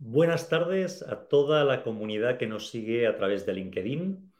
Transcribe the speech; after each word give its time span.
Buenas 0.00 0.48
tardes 0.48 1.02
a 1.02 1.26
toda 1.26 1.64
la 1.64 1.82
comunidad 1.82 2.38
que 2.38 2.46
nos 2.46 2.68
sigue 2.70 3.08
a 3.08 3.16
través 3.16 3.44
de 3.44 3.54
LinkedIn. 3.54 4.32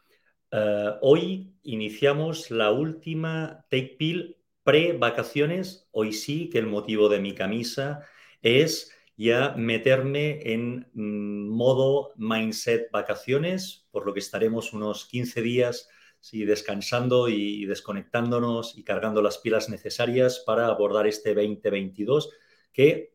Eh, 0.53 0.91
hoy 1.01 1.53
iniciamos 1.65 2.53
la 2.53 2.71
última 2.71 3.67
Take 3.69 3.97
Pill 3.99 4.37
pre-vacaciones. 4.63 5.89
Hoy 5.91 6.13
sí 6.13 6.49
que 6.49 6.59
el 6.59 6.67
motivo 6.67 7.09
de 7.09 7.19
mi 7.19 7.35
camisa 7.35 8.07
es 8.41 8.93
ya 9.17 9.55
meterme 9.57 10.53
en 10.53 10.89
mm, 10.93 11.49
modo 11.49 12.13
mindset 12.17 12.89
vacaciones, 12.93 13.89
por 13.91 14.07
lo 14.07 14.15
que 14.15 14.21
estaremos 14.21 14.73
unos 14.73 15.07
15 15.07 15.43
días 15.43 15.89
sí, 16.21 16.45
descansando 16.45 17.29
y 17.29 17.67
desconectándonos 17.67 18.79
y 18.79 18.85
cargando 18.85 19.23
las 19.23 19.39
pilas 19.39 19.69
necesarias 19.69 20.43
para 20.47 20.67
abordar 20.67 21.09
este 21.09 21.35
2022 21.35 22.31
que 22.73 23.15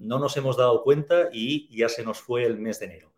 no 0.00 0.18
nos 0.18 0.36
hemos 0.36 0.56
dado 0.56 0.82
cuenta 0.82 1.28
y 1.32 1.68
ya 1.76 1.88
se 1.88 2.02
nos 2.04 2.18
fue 2.18 2.44
el 2.44 2.58
mes 2.58 2.80
de 2.80 2.86
enero. 2.86 3.12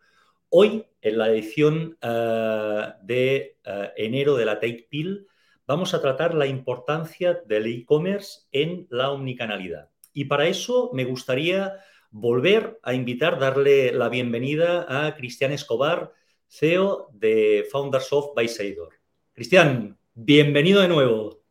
Hoy, 0.49 0.85
en 1.01 1.19
la 1.19 1.31
edición 1.31 1.97
eh, 2.03 2.93
de 3.03 3.57
eh, 3.65 3.91
enero 3.97 4.37
de 4.37 4.45
la 4.45 4.61
Take 4.61 4.87
Pill, 4.91 5.27
vamos 5.67 5.95
a 5.95 6.03
tratar 6.03 6.35
la 6.35 6.47
importancia 6.47 7.41
del 7.47 7.67
e-commerce 7.67 8.43
en 8.51 8.87
la 8.91 9.11
omnicanalidad. 9.11 9.91
Y 10.13 10.27
para 10.27 10.47
eso 10.47 10.91
me 10.93 11.05
gustaría 11.05 11.79
volver 12.11 12.79
a 12.83 12.93
invitar, 12.93 13.39
darle 13.39 13.93
la 13.93 14.11
bienvenida 14.11 15.07
a 15.07 15.15
Cristian 15.17 15.53
Escobar, 15.53 16.13
CEO 16.49 17.09
de 17.15 17.67
Founders 17.71 18.13
of 18.13 18.35
Bysador. 18.37 18.91
Cristian, 19.33 19.97
bienvenido 20.15 20.83
de 20.83 20.89
nuevo. 20.89 21.42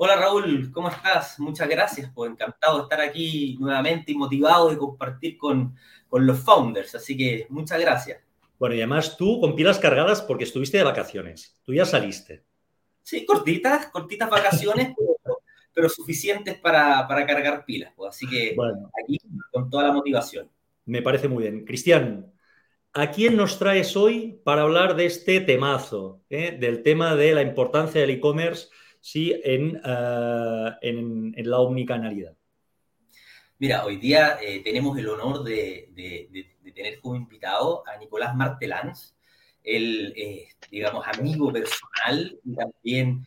Hola 0.00 0.14
Raúl, 0.14 0.70
¿cómo 0.70 0.90
estás? 0.90 1.40
Muchas 1.40 1.68
gracias, 1.68 2.08
pues 2.14 2.30
encantado 2.30 2.76
de 2.76 2.82
estar 2.84 3.00
aquí 3.00 3.56
nuevamente 3.58 4.12
y 4.12 4.14
motivado 4.14 4.70
de 4.70 4.78
compartir 4.78 5.36
con, 5.36 5.74
los 6.12 6.38
founders, 6.38 6.94
así 6.94 7.16
que 7.16 7.48
muchas 7.48 7.80
gracias. 7.80 8.22
Bueno, 8.60 8.76
y 8.76 8.78
además 8.78 9.16
tú 9.16 9.40
con 9.40 9.56
pilas 9.56 9.80
cargadas 9.80 10.22
porque 10.22 10.44
estuviste 10.44 10.78
de 10.78 10.84
vacaciones, 10.84 11.60
tú 11.64 11.74
ya 11.74 11.84
saliste. 11.84 12.44
Sí, 13.02 13.26
cortitas, 13.26 13.86
cortitas 13.86 14.30
vacaciones, 14.30 14.94
pero, 15.74 15.88
suficientes 15.88 16.56
para, 16.58 17.04
cargar 17.08 17.64
pilas, 17.64 17.92
pues, 17.96 18.10
así 18.10 18.28
que 18.28 18.52
bueno, 18.54 18.92
aquí 19.02 19.18
con 19.50 19.68
toda 19.68 19.82
la 19.88 19.92
motivación. 19.92 20.48
Me 20.84 21.02
parece 21.02 21.26
muy 21.26 21.42
bien. 21.42 21.64
Cristian, 21.64 22.32
¿a 22.92 23.10
quién 23.10 23.36
nos 23.36 23.58
traes 23.58 23.96
hoy 23.96 24.40
para 24.44 24.62
hablar 24.62 24.94
de 24.94 25.06
este 25.06 25.40
temazo, 25.40 26.22
eh? 26.30 26.56
del 26.56 26.84
tema 26.84 27.16
de 27.16 27.34
la 27.34 27.42
importancia 27.42 28.00
del 28.00 28.10
e-commerce? 28.10 28.68
Sí 29.10 29.40
en, 29.42 29.80
eh, 29.82 30.70
en, 30.82 31.50
la 31.50 31.60
omnicanalidad? 31.60 32.36
Mira, 33.58 33.84
hoy 33.84 33.96
día 33.96 34.38
eh, 34.42 34.60
tenemos 34.62 34.98
el 34.98 35.08
honor 35.08 35.42
de, 35.44 35.88
de, 35.94 36.72
tener 36.74 37.00
como 37.00 37.16
invitado 37.16 37.82
a 37.88 37.96
Nicolás 37.96 38.36
Martelans, 38.36 39.16
el, 39.64 40.12
eh, 40.14 40.48
digamos, 40.70 41.06
amigo 41.06 41.50
personal 41.52 42.38
y 42.44 42.54
también 42.54 43.26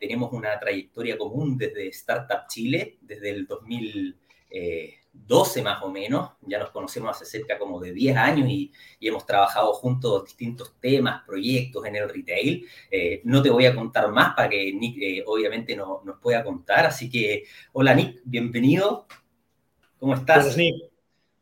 tenemos 0.00 0.32
una 0.32 0.58
trayectoria 0.58 1.18
común 1.18 1.58
desde 1.58 1.88
Startup 1.88 2.48
Chile, 2.48 2.96
desde 3.02 3.28
el 3.28 3.46
2000. 3.46 4.16
12 5.26 5.62
más 5.62 5.82
o 5.82 5.90
menos, 5.90 6.30
ya 6.42 6.58
nos 6.58 6.70
conocemos 6.70 7.10
hace 7.10 7.24
cerca 7.24 7.58
como 7.58 7.80
de 7.80 7.92
10 7.92 8.16
años 8.16 8.48
y, 8.48 8.72
hemos 9.00 9.24
trabajado 9.26 9.72
juntos 9.74 10.24
distintos 10.24 10.74
temas, 10.80 11.22
proyectos 11.26 11.86
en 11.86 11.96
el 11.96 12.08
retail. 12.08 12.66
Eh, 12.90 13.20
no 13.24 13.42
te 13.42 13.50
voy 13.50 13.66
a 13.66 13.74
contar 13.74 14.10
más 14.10 14.34
para 14.34 14.48
que 14.48 14.72
Nick 14.72 14.96
eh, 15.00 15.24
obviamente 15.26 15.76
no, 15.76 16.02
nos 16.04 16.18
pueda 16.18 16.42
contar, 16.44 16.86
así 16.86 17.08
que 17.10 17.44
hola 17.72 17.94
Nick, 17.94 18.20
bienvenido. 18.24 19.06
¿Cómo 19.98 20.14
estás? 20.14 20.56
Nick. 20.56 20.74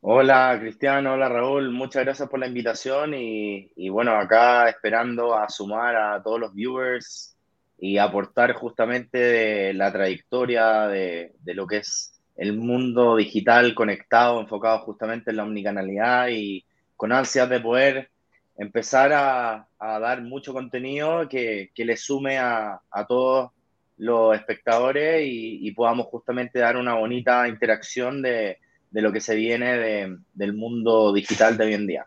Hola 0.01 0.57
Cristiano, 0.61 1.15
hola 1.15 1.29
Raúl, 1.29 1.71
muchas 1.73 2.05
gracias 2.05 2.29
por 2.29 2.39
la 2.39 2.47
invitación 2.47 3.15
y, 3.15 3.73
y, 3.75 3.89
bueno, 3.89 4.15
acá 4.15 4.69
esperando 4.69 5.35
a 5.35 5.49
sumar 5.49 5.97
a 5.97 6.23
todos 6.23 6.39
los 6.39 6.55
viewers 6.55 7.37
y 7.79 7.99
aportar 7.99 8.53
justamente 8.53 9.75
la 9.75 9.93
trayectoria 9.93 10.87
de, 10.87 11.35
de 11.41 11.55
lo 11.55 11.67
que 11.67 11.79
es 11.79 12.16
el 12.37 12.53
mundo 12.53 13.17
digital 13.17 13.75
conectado, 13.75 14.41
enfocado 14.41 14.81
justamente 14.81 15.31
en 15.31 15.37
la 15.37 15.45
omnicanalidad 15.45 16.29
y 16.29 16.65
con 16.95 17.13
ansias 17.13 17.49
de 17.49 17.61
poder 17.61 18.11
empezar 18.59 19.13
a, 19.13 19.69
dar 19.79 20.23
mucho 20.23 20.53
contenido 20.53 21.29
que, 21.29 21.71
le 21.77 21.97
sume 21.97 22.39
a, 22.39 22.81
todos 23.09 23.51
los 23.99 24.35
espectadores 24.35 25.23
y, 25.27 25.71
podamos 25.73 26.07
justamente 26.07 26.59
dar 26.59 26.77
una 26.77 26.95
bonita 26.95 27.49
interacción 27.49 28.23
de, 28.23 28.59
lo 28.91 29.13
que 29.13 29.21
se 29.21 29.35
viene 29.35 30.17
del 30.35 30.53
mundo 30.55 31.13
digital 31.13 31.57
de 31.57 31.65
hoy 31.65 31.75
en 31.75 31.87
día. 31.87 32.07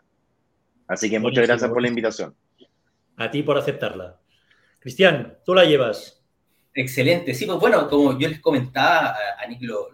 Así 0.88 1.08
que 1.08 1.20
muchas 1.20 1.46
gracias 1.46 1.70
por 1.70 1.80
la 1.80 1.88
invitación. 1.88 2.34
A 3.16 3.30
ti 3.30 3.42
por 3.42 3.56
aceptarla. 3.56 4.18
Cristian, 4.80 5.36
tú 5.44 5.54
la 5.54 5.64
llevas. 5.64 6.20
Excelente. 6.74 7.34
Sí, 7.34 7.46
pues 7.46 7.58
bueno, 7.58 7.88
como 7.88 8.18
yo 8.18 8.28
les 8.28 8.40
comentaba, 8.40 9.14
a 9.38 9.46
Nick 9.46 9.62
lo, 9.62 9.88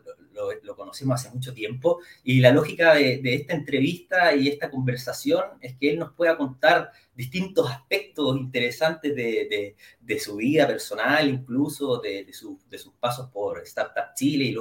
lo, 0.63 0.77
conocemos 0.77 1.21
hace 1.21 1.35
mucho 1.35 1.53
tiempo, 1.53 2.01
y 2.23 2.41
la 2.41 2.53
lógica 2.53 2.95
de, 2.95 3.21
esta 3.25 3.55
entrevista 3.55 4.35
y 4.35 4.49
esta 4.49 4.71
conversación 4.71 5.45
es 5.61 5.77
que 5.77 5.91
él 5.91 5.99
nos 5.99 6.13
pueda 6.13 6.37
contar 6.37 6.91
distintos 7.15 7.71
aspectos 7.71 8.37
interesantes 8.37 9.15
de, 9.17 10.19
su 10.21 10.37
vida 10.37 10.67
personal, 10.67 11.29
incluso 11.29 11.99
de, 11.99 12.27
sus 12.33 12.59
pasos 13.01 13.31
por 13.31 13.63
Startup 13.63 14.15
Chile 14.15 14.45
y, 14.45 14.57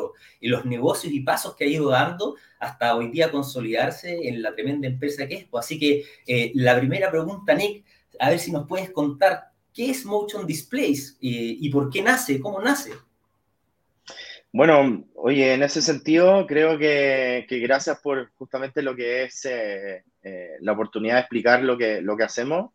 y, 0.46 0.48
los 0.48 0.66
negocios 0.66 1.14
y 1.14 1.20
pasos 1.20 1.56
que 1.56 1.66
ha 1.66 1.68
ido 1.68 1.90
dando 1.90 2.36
hasta 2.60 2.96
hoy 2.96 3.10
día 3.10 3.32
consolidarse 3.32 4.28
en 4.28 4.42
la 4.42 4.56
tremenda 4.56 4.88
empresa 4.88 5.28
que 5.28 5.36
es. 5.36 5.46
Pues, 5.46 5.66
así 5.66 5.80
que 5.80 6.04
eh, 6.26 6.52
la 6.56 6.78
primera 6.78 7.12
pregunta, 7.12 7.54
Nick, 7.54 7.86
a 8.20 8.30
ver 8.30 8.40
si 8.40 8.52
nos 8.52 8.68
puedes 8.68 8.92
contar 8.92 9.52
qué 9.74 9.92
es 9.92 10.06
Motion 10.06 10.48
Displays 10.48 11.18
eh, 11.22 11.58
y 11.60 11.70
por 11.70 11.90
qué 11.90 12.02
nace, 12.02 12.40
cómo 12.40 12.62
nace. 12.62 12.92
Bueno, 14.56 15.04
oye, 15.16 15.54
en 15.54 15.64
ese 15.64 15.82
sentido, 15.82 16.48
creo 16.48 16.78
que, 16.78 17.46
gracias 17.50 18.00
por 18.00 18.32
justamente 18.36 18.82
lo 18.82 18.96
que 18.96 19.24
es 19.24 19.44
eh, 19.44 20.06
eh, 20.24 20.52
la 20.62 20.72
oportunidad 20.72 21.16
de 21.16 21.20
explicar 21.20 21.62
lo 21.62 21.78
que, 21.78 22.00
lo 22.02 22.16
que 22.16 22.24
hacemos. 22.24 22.72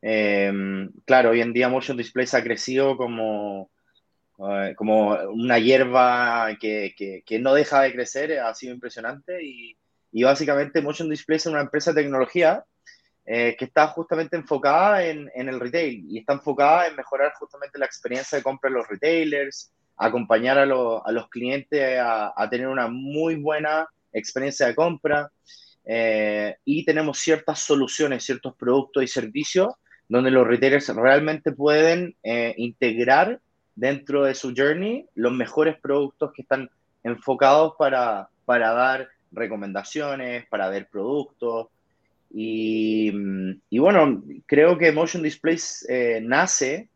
Em, 0.00 0.92
claro, 1.04 1.30
hoy 1.30 1.40
en 1.40 1.52
día 1.52 1.68
Motion 1.68 1.96
Displays 1.96 2.34
ha 2.34 2.44
crecido 2.44 2.96
como, 2.96 3.68
eh, 4.48 4.74
como 4.76 5.08
una 5.32 5.58
hierba 5.58 6.56
que, 6.60 6.94
que, 7.26 7.38
no 7.40 7.52
deja 7.52 7.82
de 7.82 7.92
crecer, 7.92 8.38
ha 8.38 8.54
sido 8.54 8.72
impresionante 8.72 9.42
y, 9.42 9.76
y 10.12 10.22
básicamente 10.22 10.82
Motion 10.82 11.10
Displays 11.10 11.46
es 11.46 11.52
una 11.52 11.62
empresa 11.62 11.92
de 11.92 12.02
tecnología 12.02 12.64
que 13.26 13.56
está 13.58 13.88
justamente 13.88 14.36
enfocada 14.36 15.04
en, 15.04 15.28
en, 15.34 15.48
el 15.48 15.58
retail 15.58 16.04
y 16.08 16.18
está 16.18 16.34
enfocada 16.34 16.86
en 16.86 16.94
mejorar 16.94 17.32
justamente 17.32 17.78
la 17.78 17.86
experiencia 17.86 18.38
de 18.38 18.44
compra 18.44 18.70
de 18.70 18.76
los 18.76 18.86
retailers, 18.86 19.72
acompañar 19.96 20.58
a, 20.58 20.66
los 20.66 21.28
clientes 21.28 21.98
a, 22.00 22.48
tener 22.50 22.68
una 22.68 22.88
muy 22.88 23.36
buena 23.36 23.88
experiencia 24.12 24.66
de 24.66 24.74
compra 24.74 25.30
eh, 25.84 26.56
y 26.64 26.84
tenemos 26.84 27.18
ciertas 27.18 27.60
soluciones, 27.60 28.24
ciertos 28.24 28.54
productos 28.56 29.02
y 29.02 29.08
servicios 29.08 29.74
donde 30.08 30.30
los 30.30 30.46
retailers 30.46 30.88
realmente 30.94 31.52
pueden 31.52 32.14
eh, 32.22 32.54
integrar 32.58 33.40
dentro 33.74 34.24
de 34.24 34.34
su 34.34 34.54
journey 34.56 35.06
los 35.14 35.32
mejores 35.32 35.76
productos 35.80 36.32
que 36.32 36.42
están 36.42 36.70
enfocados 37.02 37.74
para, 37.78 38.28
para 38.44 38.72
dar 38.72 39.08
recomendaciones, 39.32 40.46
para 40.48 40.68
ver 40.68 40.88
productos. 40.88 41.68
Y, 42.30 43.12
y 43.70 43.78
bueno, 43.78 44.22
creo 44.46 44.76
que 44.78 44.92
Motion 44.92 45.22
Displays 45.22 45.86
eh, 45.88 46.20
nace 46.22 46.88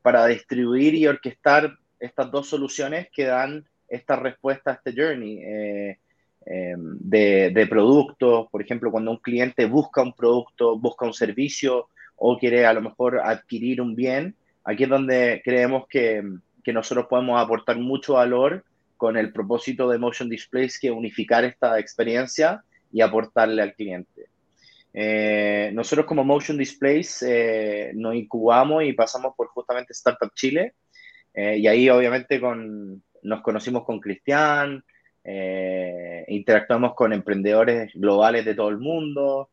para 0.00 0.24
distribuir 0.26 0.94
y 0.94 1.06
orquestar 1.06 1.76
estas 2.00 2.30
dos 2.30 2.48
soluciones 2.48 3.08
que 3.12 3.24
dan 3.24 3.66
esta 3.88 4.16
respuesta 4.16 4.70
a 4.70 4.74
este 4.74 4.92
journey 4.92 5.38
eh, 5.42 5.98
em, 6.46 6.98
de, 7.00 7.50
de, 7.50 7.66
productos. 7.66 8.48
Por 8.50 8.62
ejemplo, 8.62 8.90
cuando 8.90 9.10
un 9.10 9.18
cliente 9.18 9.66
busca 9.66 10.02
un 10.02 10.12
producto, 10.12 10.78
busca 10.78 11.06
un 11.06 11.14
servicio 11.14 11.88
o 12.16 12.38
quiere 12.38 12.66
a 12.66 12.72
lo 12.72 12.82
mejor 12.82 13.20
adquirir 13.20 13.80
un 13.80 13.94
bien, 13.94 14.34
aquí 14.64 14.84
es 14.84 14.88
donde 14.88 15.40
creemos 15.44 15.86
que, 15.88 16.22
que 16.64 16.72
nosotros 16.72 17.06
podemos 17.08 17.40
aportar 17.40 17.78
mucho 17.78 18.14
valor 18.14 18.64
con 18.96 19.16
el 19.16 19.32
propósito 19.32 19.88
de 19.88 19.98
Motion 19.98 20.28
Displays, 20.28 20.78
que 20.78 20.90
unificar 20.90 21.44
esta 21.44 21.78
experiencia 21.78 22.62
y 22.92 23.00
aportarle 23.00 23.62
al 23.62 23.74
cliente. 23.74 24.26
Eh, 24.92 25.70
nosotros 25.74 26.06
como 26.06 26.24
Motion 26.24 26.58
Displays 26.58 27.22
eh, 27.22 27.92
nos 27.94 28.14
incubamos 28.14 28.82
y 28.84 28.92
pasamos 28.94 29.34
por 29.36 29.48
justamente 29.48 29.92
Startup 29.92 30.32
Chile, 30.34 30.74
eh, 31.40 31.56
y 31.58 31.68
ahí 31.68 31.88
obviamente 31.88 32.40
con, 32.40 33.00
nos 33.22 33.42
conocimos 33.42 33.84
con 33.84 34.00
Cristian, 34.00 34.82
eh, 35.22 36.24
interactuamos 36.26 36.94
con 36.96 37.12
emprendedores 37.12 37.92
globales 37.94 38.44
de 38.44 38.56
todo 38.56 38.70
el 38.70 38.78
mundo 38.78 39.50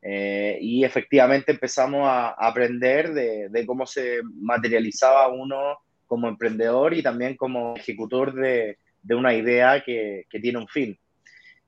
eh, 0.00 0.56
y 0.60 0.84
efectivamente 0.84 1.50
empezamos 1.50 2.06
a, 2.06 2.28
aprender 2.28 3.12
de, 3.12 3.48
de, 3.48 3.66
cómo 3.66 3.86
se 3.86 4.20
materializaba 4.40 5.26
uno 5.26 5.78
como 6.06 6.28
emprendedor 6.28 6.94
y 6.94 7.02
también 7.02 7.34
como 7.36 7.74
ejecutor 7.76 8.32
de, 8.32 8.78
de 9.02 9.14
una 9.16 9.34
idea 9.34 9.82
que, 9.84 10.26
que, 10.30 10.38
tiene 10.38 10.58
un 10.58 10.68
fin. 10.68 10.96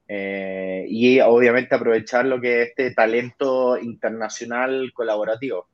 eh, 0.06 0.86
y 0.88 1.18
obviamente 1.18 1.74
aprovechar 1.74 2.26
lo 2.26 2.40
que 2.40 2.62
es 2.62 2.68
este 2.68 2.92
talento 2.92 3.76
internacional 3.76 4.92
colaborativo. 4.94 5.66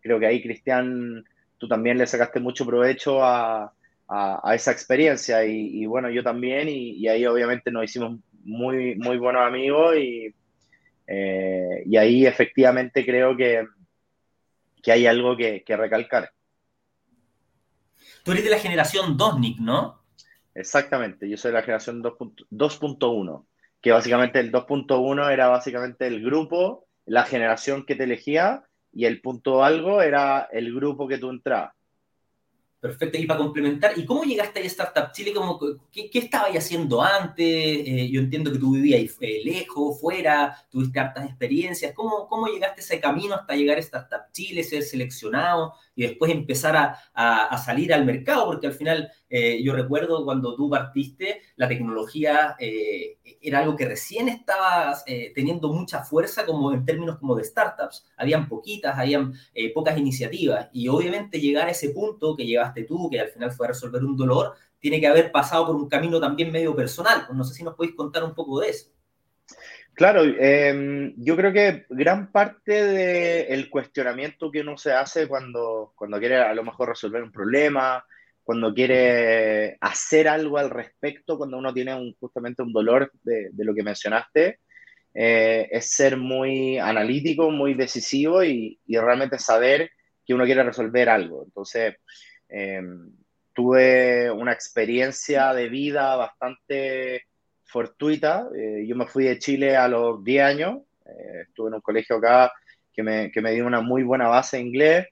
Creo 0.00 0.20
que 0.20 0.26
ahí, 0.26 0.40
Cristian, 0.40 1.24
tú 1.62 1.68
también 1.68 1.96
le 1.96 2.08
sacaste 2.08 2.40
mucho 2.40 2.66
provecho 2.66 3.24
a, 3.24 3.72
a, 4.08 4.52
esa 4.52 4.72
experiencia 4.72 5.44
y, 5.44 5.86
bueno, 5.86 6.10
yo 6.10 6.24
también 6.24 6.68
y, 6.68 7.06
ahí 7.06 7.24
obviamente 7.24 7.70
nos 7.70 7.84
hicimos 7.84 8.18
muy, 8.42 8.96
muy 8.96 9.16
buenos 9.16 9.46
amigos 9.46 9.96
y, 9.96 10.34
eh, 11.06 11.84
y 11.86 11.96
ahí 11.96 12.26
efectivamente 12.26 13.06
creo 13.06 13.36
que, 13.36 13.64
que 14.82 14.90
hay 14.90 15.06
algo 15.06 15.36
que, 15.36 15.62
que 15.62 15.76
recalcar. 15.76 16.32
Tú 18.24 18.32
eres 18.32 18.42
de 18.42 18.50
la 18.50 18.58
generación 18.58 19.16
2, 19.16 19.38
Nick, 19.38 19.60
¿no? 19.60 20.02
Exactamente, 20.56 21.28
yo 21.28 21.36
soy 21.36 21.52
de 21.52 21.58
la 21.58 21.62
generación 21.62 22.02
2.1, 22.02 23.46
que 23.80 23.92
básicamente 23.92 24.40
el 24.40 24.50
2.1 24.50 25.30
era 25.30 25.46
básicamente 25.46 26.08
el 26.08 26.24
grupo, 26.24 26.88
la 27.06 27.22
generación 27.22 27.86
que 27.86 27.94
te 27.94 28.02
elegía, 28.02 28.64
y 28.92 29.04
el 29.04 29.20
punto 29.20 29.64
algo 29.64 30.02
era 30.02 30.48
el 30.52 30.74
grupo 30.74 31.08
que 31.08 31.18
tú 31.18 31.30
entrabas. 31.30 31.74
Perfecto. 32.82 33.16
Y 33.16 33.26
para 33.26 33.38
complementar, 33.38 33.92
¿y 33.96 34.04
cómo 34.04 34.24
llegaste 34.24 34.58
a 34.58 34.64
Startup 34.64 35.12
Chile? 35.12 35.32
qué, 35.92 36.10
¿Qué 36.10 36.18
estabas 36.18 36.50
haciendo 36.56 37.00
antes? 37.00 37.46
Eh, 37.46 38.08
yo 38.10 38.20
entiendo 38.20 38.50
que 38.50 38.58
tú 38.58 38.72
vivías 38.72 39.16
lejos, 39.20 40.00
fuera, 40.00 40.56
tuviste 40.68 40.98
hartas 40.98 41.26
experiencias. 41.26 41.92
¿Cómo, 41.94 42.26
¿Cómo 42.26 42.48
llegaste 42.48 42.80
ese 42.80 43.00
camino 43.00 43.36
hasta 43.36 43.54
llegar 43.54 43.76
a 43.76 43.80
Startup 43.80 44.22
Chile, 44.32 44.64
ser 44.64 44.82
seleccionado 44.82 45.74
y 45.94 46.02
después 46.02 46.32
empezar 46.32 46.76
a, 46.76 46.98
a, 47.46 47.58
salir 47.58 47.92
al 47.92 48.04
mercado? 48.04 48.46
Porque 48.46 48.66
al 48.66 48.72
final, 48.72 49.10
eh, 49.28 49.62
yo 49.62 49.74
recuerdo 49.74 50.24
cuando 50.24 50.56
tú 50.56 50.70
partiste, 50.70 51.42
la 51.56 51.68
tecnología 51.68 52.56
eh, 52.58 53.18
era 53.40 53.60
algo 53.60 53.76
que 53.76 53.86
recién 53.86 54.28
estaba 54.28 54.96
teniendo 55.34 55.72
mucha 55.72 56.02
fuerza 56.02 56.46
como 56.46 56.72
en 56.72 56.84
términos 56.84 57.18
como 57.18 57.34
de 57.34 57.44
startups. 57.44 58.06
Habían 58.16 58.48
poquitas, 58.48 58.98
habían 58.98 59.34
pocas 59.74 59.98
iniciativas. 59.98 60.68
Y 60.72 60.88
obviamente 60.88 61.40
llegar 61.40 61.68
a 61.68 61.72
ese 61.72 61.90
punto 61.90 62.36
que 62.36 62.46
llegaste 62.46 62.84
tú, 62.84 63.08
que 63.10 63.20
al 63.20 63.28
final 63.28 63.52
fue 63.52 63.66
a 63.66 63.70
resolver 63.70 64.04
un 64.04 64.16
dolor, 64.16 64.54
tiene 64.82 65.00
que 65.00 65.06
haber 65.06 65.30
pasado 65.30 65.66
por 65.66 65.76
un 65.76 65.88
camino 65.88 66.20
también 66.20 66.50
medio 66.50 66.74
personal. 66.74 67.26
No 67.32 67.44
sé 67.44 67.54
si 67.54 67.62
nos 67.62 67.74
podéis 67.74 67.94
contar 67.94 68.24
un 68.24 68.34
poco 68.34 68.60
de 68.60 68.70
eso. 68.70 68.90
Claro, 69.94 70.22
em, 70.24 71.14
yo 71.16 71.36
creo 71.36 71.52
que 71.52 71.84
gran 71.90 72.32
parte 72.32 72.72
del 72.72 73.68
cuestionamiento 73.68 74.50
que 74.50 74.60
uno 74.60 74.76
se 74.78 74.92
hace 74.92 75.28
cuando, 75.28 75.92
cuando 75.94 76.18
quiere 76.18 76.36
a 76.36 76.54
lo 76.54 76.64
mejor 76.64 76.88
resolver 76.88 77.22
un 77.22 77.30
problema, 77.30 78.04
cuando 78.42 78.72
quiere 78.72 79.76
hacer 79.80 80.28
algo 80.28 80.58
al 80.58 80.70
respecto, 80.70 81.36
cuando 81.36 81.58
uno 81.58 81.72
tiene 81.72 81.94
un, 81.94 82.14
justamente 82.18 82.62
un 82.62 82.72
dolor 82.72 83.12
de, 83.22 83.50
lo 83.58 83.74
que 83.74 83.82
mencionaste, 83.82 84.60
eh, 85.14 85.68
es 85.70 85.90
ser 85.90 86.16
muy 86.16 86.78
analítico, 86.78 87.50
muy 87.50 87.74
decisivo 87.74 88.42
y, 88.42 88.80
y, 88.86 88.96
realmente 88.98 89.38
saber 89.38 89.90
que 90.24 90.34
uno 90.34 90.44
quiere 90.46 90.62
resolver 90.62 91.10
algo. 91.10 91.44
Entonces, 91.44 91.96
Em, 92.54 93.10
tuve 93.54 94.30
una 94.30 94.52
experiencia 94.52 95.54
de 95.54 95.70
vida 95.70 96.16
bastante 96.16 97.24
fortuita. 97.72 98.48
Eh, 98.54 98.84
yo 98.86 98.94
me 98.94 99.06
fui 99.06 99.24
de 99.24 99.38
Chile 99.38 99.76
a 99.76 99.88
los 99.88 100.22
10 100.22 100.44
años. 100.44 100.78
Eh, 101.06 101.42
estuve 101.48 101.68
en 101.68 101.74
un 101.74 101.80
colegio 101.80 102.16
acá 102.16 102.52
que 102.92 103.02
me, 103.02 103.32
que 103.32 103.40
me 103.40 103.52
dio 103.52 103.66
una 103.66 103.80
muy 103.80 104.02
buena 104.02 104.28
base 104.28 104.58
de 104.58 104.62
inglés. 104.62 105.06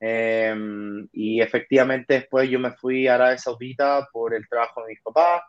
Em, 0.00 1.06
y 1.12 1.42
efectivamente 1.42 2.14
después 2.14 2.48
yo 2.48 2.58
me 2.58 2.72
fui 2.72 3.06
a 3.06 3.16
Arabia 3.16 3.36
Saudita 3.36 4.08
por 4.10 4.34
el 4.34 4.48
trabajo 4.48 4.82
de 4.82 4.88
mis 4.88 5.02
papás. 5.02 5.42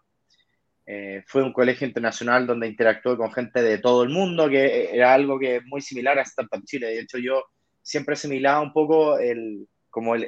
Eh, 0.85 1.23
fue 1.25 1.41
un 1.41 1.53
colegio 1.53 1.87
internacional 1.87 2.45
donde 2.45 2.67
interactué 2.67 3.15
con 3.15 3.31
gente 3.31 3.61
de 3.61 3.77
todo 3.77 4.03
el 4.03 4.09
mundo, 4.09 4.49
que 4.49 4.93
era 4.93 5.13
algo 5.13 5.39
que 5.39 5.57
es 5.57 5.65
muy 5.65 5.81
similar 5.81 6.19
a 6.19 6.23
Startup 6.23 6.63
Chile. 6.65 6.87
De 6.87 6.99
hecho, 6.99 7.17
yo 7.17 7.45
siempre 7.81 8.13
asimilaba 8.13 8.61
un 8.61 8.73
poco 8.73 9.17
el, 9.17 9.67
como 9.89 10.15
el, 10.15 10.27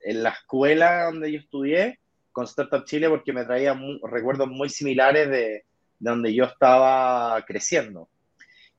en 0.00 0.22
la 0.22 0.30
escuela 0.30 1.04
donde 1.04 1.32
yo 1.32 1.38
estudié 1.38 1.98
con 2.32 2.44
Startup 2.44 2.84
Chile 2.84 3.08
porque 3.08 3.32
me 3.32 3.44
traía 3.44 3.78
recuerdos 4.02 4.48
muy 4.48 4.68
similares 4.68 5.28
de, 5.28 5.64
donde 5.98 6.34
yo 6.34 6.44
estaba 6.44 7.44
creciendo. 7.46 8.08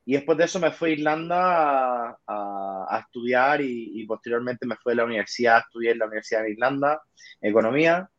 Y 0.04 0.14
después 0.14 0.38
de 0.38 0.46
eso 0.46 0.60
me 0.60 0.72
fui 0.72 0.90
a 0.90 0.94
Irlanda 0.94 2.18
a, 2.28 3.06
estudiar 3.06 3.62
y, 3.62 4.04
posteriormente 4.06 4.66
me 4.66 4.76
fui 4.76 4.94
a 4.94 4.96
la 4.98 5.06
universidad, 5.06 5.60
estudié 5.60 5.92
en 5.92 6.00
la 6.00 6.06
Universidad 6.06 6.42
de 6.42 6.52
Irlanda, 6.52 7.02
economía, 7.40 8.10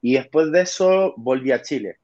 y 0.00 0.14
después 0.14 0.50
de 0.50 0.62
eso 0.62 1.14
volví 1.16 1.52
a 1.52 1.62
Chile. 1.62 1.98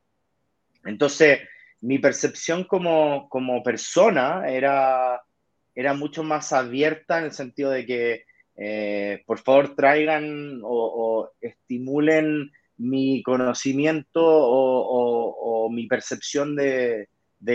Entonces, 0.84 1.40
mi 1.80 1.98
percepción 1.98 2.64
como, 2.64 3.28
como 3.28 3.62
persona 3.62 4.48
era, 4.48 5.20
era 5.74 5.94
mucho 5.94 6.22
más 6.22 6.52
abierta 6.52 7.18
en 7.18 7.24
el 7.24 7.32
sentido 7.32 7.70
de 7.70 7.86
que 7.86 8.24
eh, 8.56 9.22
por 9.26 9.40
favor 9.40 9.74
traigan 9.74 10.60
o, 10.62 11.30
estimulen 11.40 12.52
mi 12.78 13.22
conocimiento 13.22 14.20
o, 14.22 15.68
mi 15.70 15.86
percepción 15.86 16.56
de, 16.56 17.08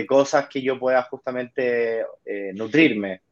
cosas 0.06 0.48
que 0.48 0.62
yo 0.62 0.78
pueda 0.78 1.02
justamente 1.04 2.00
eh, 2.24 2.52
nutrirme. 2.54 3.22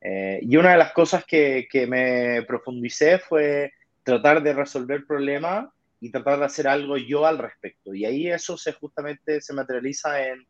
Eh, 0.00 0.40
y 0.42 0.56
una 0.56 0.72
de 0.72 0.78
las 0.78 0.92
cosas 0.92 1.24
que, 1.24 1.66
me 1.88 2.42
profundicé 2.46 3.18
fue 3.18 3.72
tratar 4.02 4.42
de 4.42 4.52
resolver 4.52 5.06
problemas 5.06 5.68
y 6.00 6.10
tratar 6.10 6.38
de 6.38 6.44
hacer 6.44 6.68
algo 6.68 6.96
yo 6.96 7.26
al 7.26 7.38
respecto. 7.38 7.94
Y 7.94 8.04
ahí 8.04 8.28
eso 8.28 8.58
se 8.58 8.72
justamente 8.72 9.40
se 9.40 9.54
materializa 9.54 10.26
en, 10.26 10.46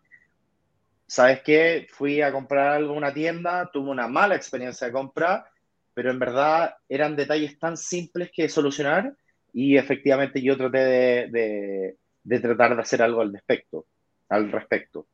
¿sabes 1.06 1.42
qué? 1.42 1.86
Fui 1.90 2.20
a 2.20 2.32
comprar 2.32 2.72
algo 2.72 2.92
en 2.92 2.98
una 2.98 3.14
tienda, 3.14 3.70
tuve 3.72 3.90
una 3.90 4.08
mala 4.08 4.34
experiencia 4.34 4.88
de 4.88 4.92
compra, 4.92 5.48
pero 5.94 6.10
en 6.10 6.18
verdad 6.18 6.74
eran 6.88 7.14
detalles 7.14 7.56
tan 7.58 7.76
simples 7.76 8.30
que 8.34 8.48
solucionar 8.48 9.14
y 9.54 9.76
efectivamente 9.76 10.42
yo 10.42 10.56
traté 10.56 10.78
de, 10.78 11.96
de, 12.24 12.40
tratar 12.40 12.74
de 12.74 12.82
hacer 12.82 13.00
algo 13.00 13.20
al 13.20 13.32
respecto, 13.32 13.86
al 14.28 14.50
respecto. 14.50 15.06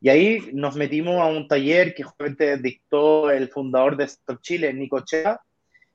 Y 0.00 0.08
ahí 0.08 0.50
nos 0.54 0.76
metimos 0.76 1.20
a 1.20 1.26
un 1.26 1.46
taller 1.46 1.94
que 1.94 2.02
justamente 2.02 2.56
dictó 2.56 3.30
el 3.30 3.48
fundador 3.48 3.98
de 3.98 4.04
Stop 4.04 4.40
Chile, 4.40 4.72
Nico 4.72 5.04
Chea, 5.04 5.38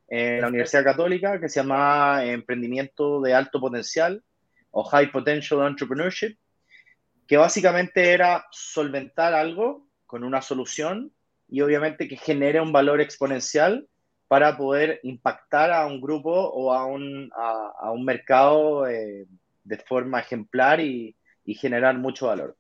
en 0.08 0.42
la 0.42 0.48
Universidad 0.48 0.84
Católica, 0.84 1.42
que 1.42 1.50
se 1.50 1.60
llama 1.60 2.24
Emprendimiento 2.24 3.20
de 3.20 3.34
Alto 3.34 3.60
Potencial 3.60 4.24
o 4.70 4.84
High 4.84 5.12
Potential 5.12 5.68
Entrepreneurship, 5.68 6.38
que 7.28 7.36
básicamente 7.36 8.12
era 8.12 8.46
solventar 8.52 9.34
algo 9.34 9.88
con 10.06 10.24
una 10.24 10.44
solución 10.44 11.12
y 11.50 11.62
obviamente 11.62 12.08
que 12.08 12.16
genere 12.16 12.62
un 12.62 12.72
valor 12.72 13.02
exponencial 13.02 13.88
para 14.28 14.58
poder 14.58 15.00
impactar 15.04 15.72
a 15.72 15.86
un 15.86 16.02
grupo 16.02 16.32
o 16.32 16.74
a 16.74 16.86
un, 16.86 17.30
a, 17.36 17.92
un 17.92 18.04
mercado 18.04 18.88
eh, 18.88 19.26
de 19.64 19.78
forma 19.78 20.20
ejemplar 20.20 20.80
y, 20.82 21.16
y 21.46 21.56
generar 21.56 21.98
mucho 21.98 22.28
valor. 22.28 22.58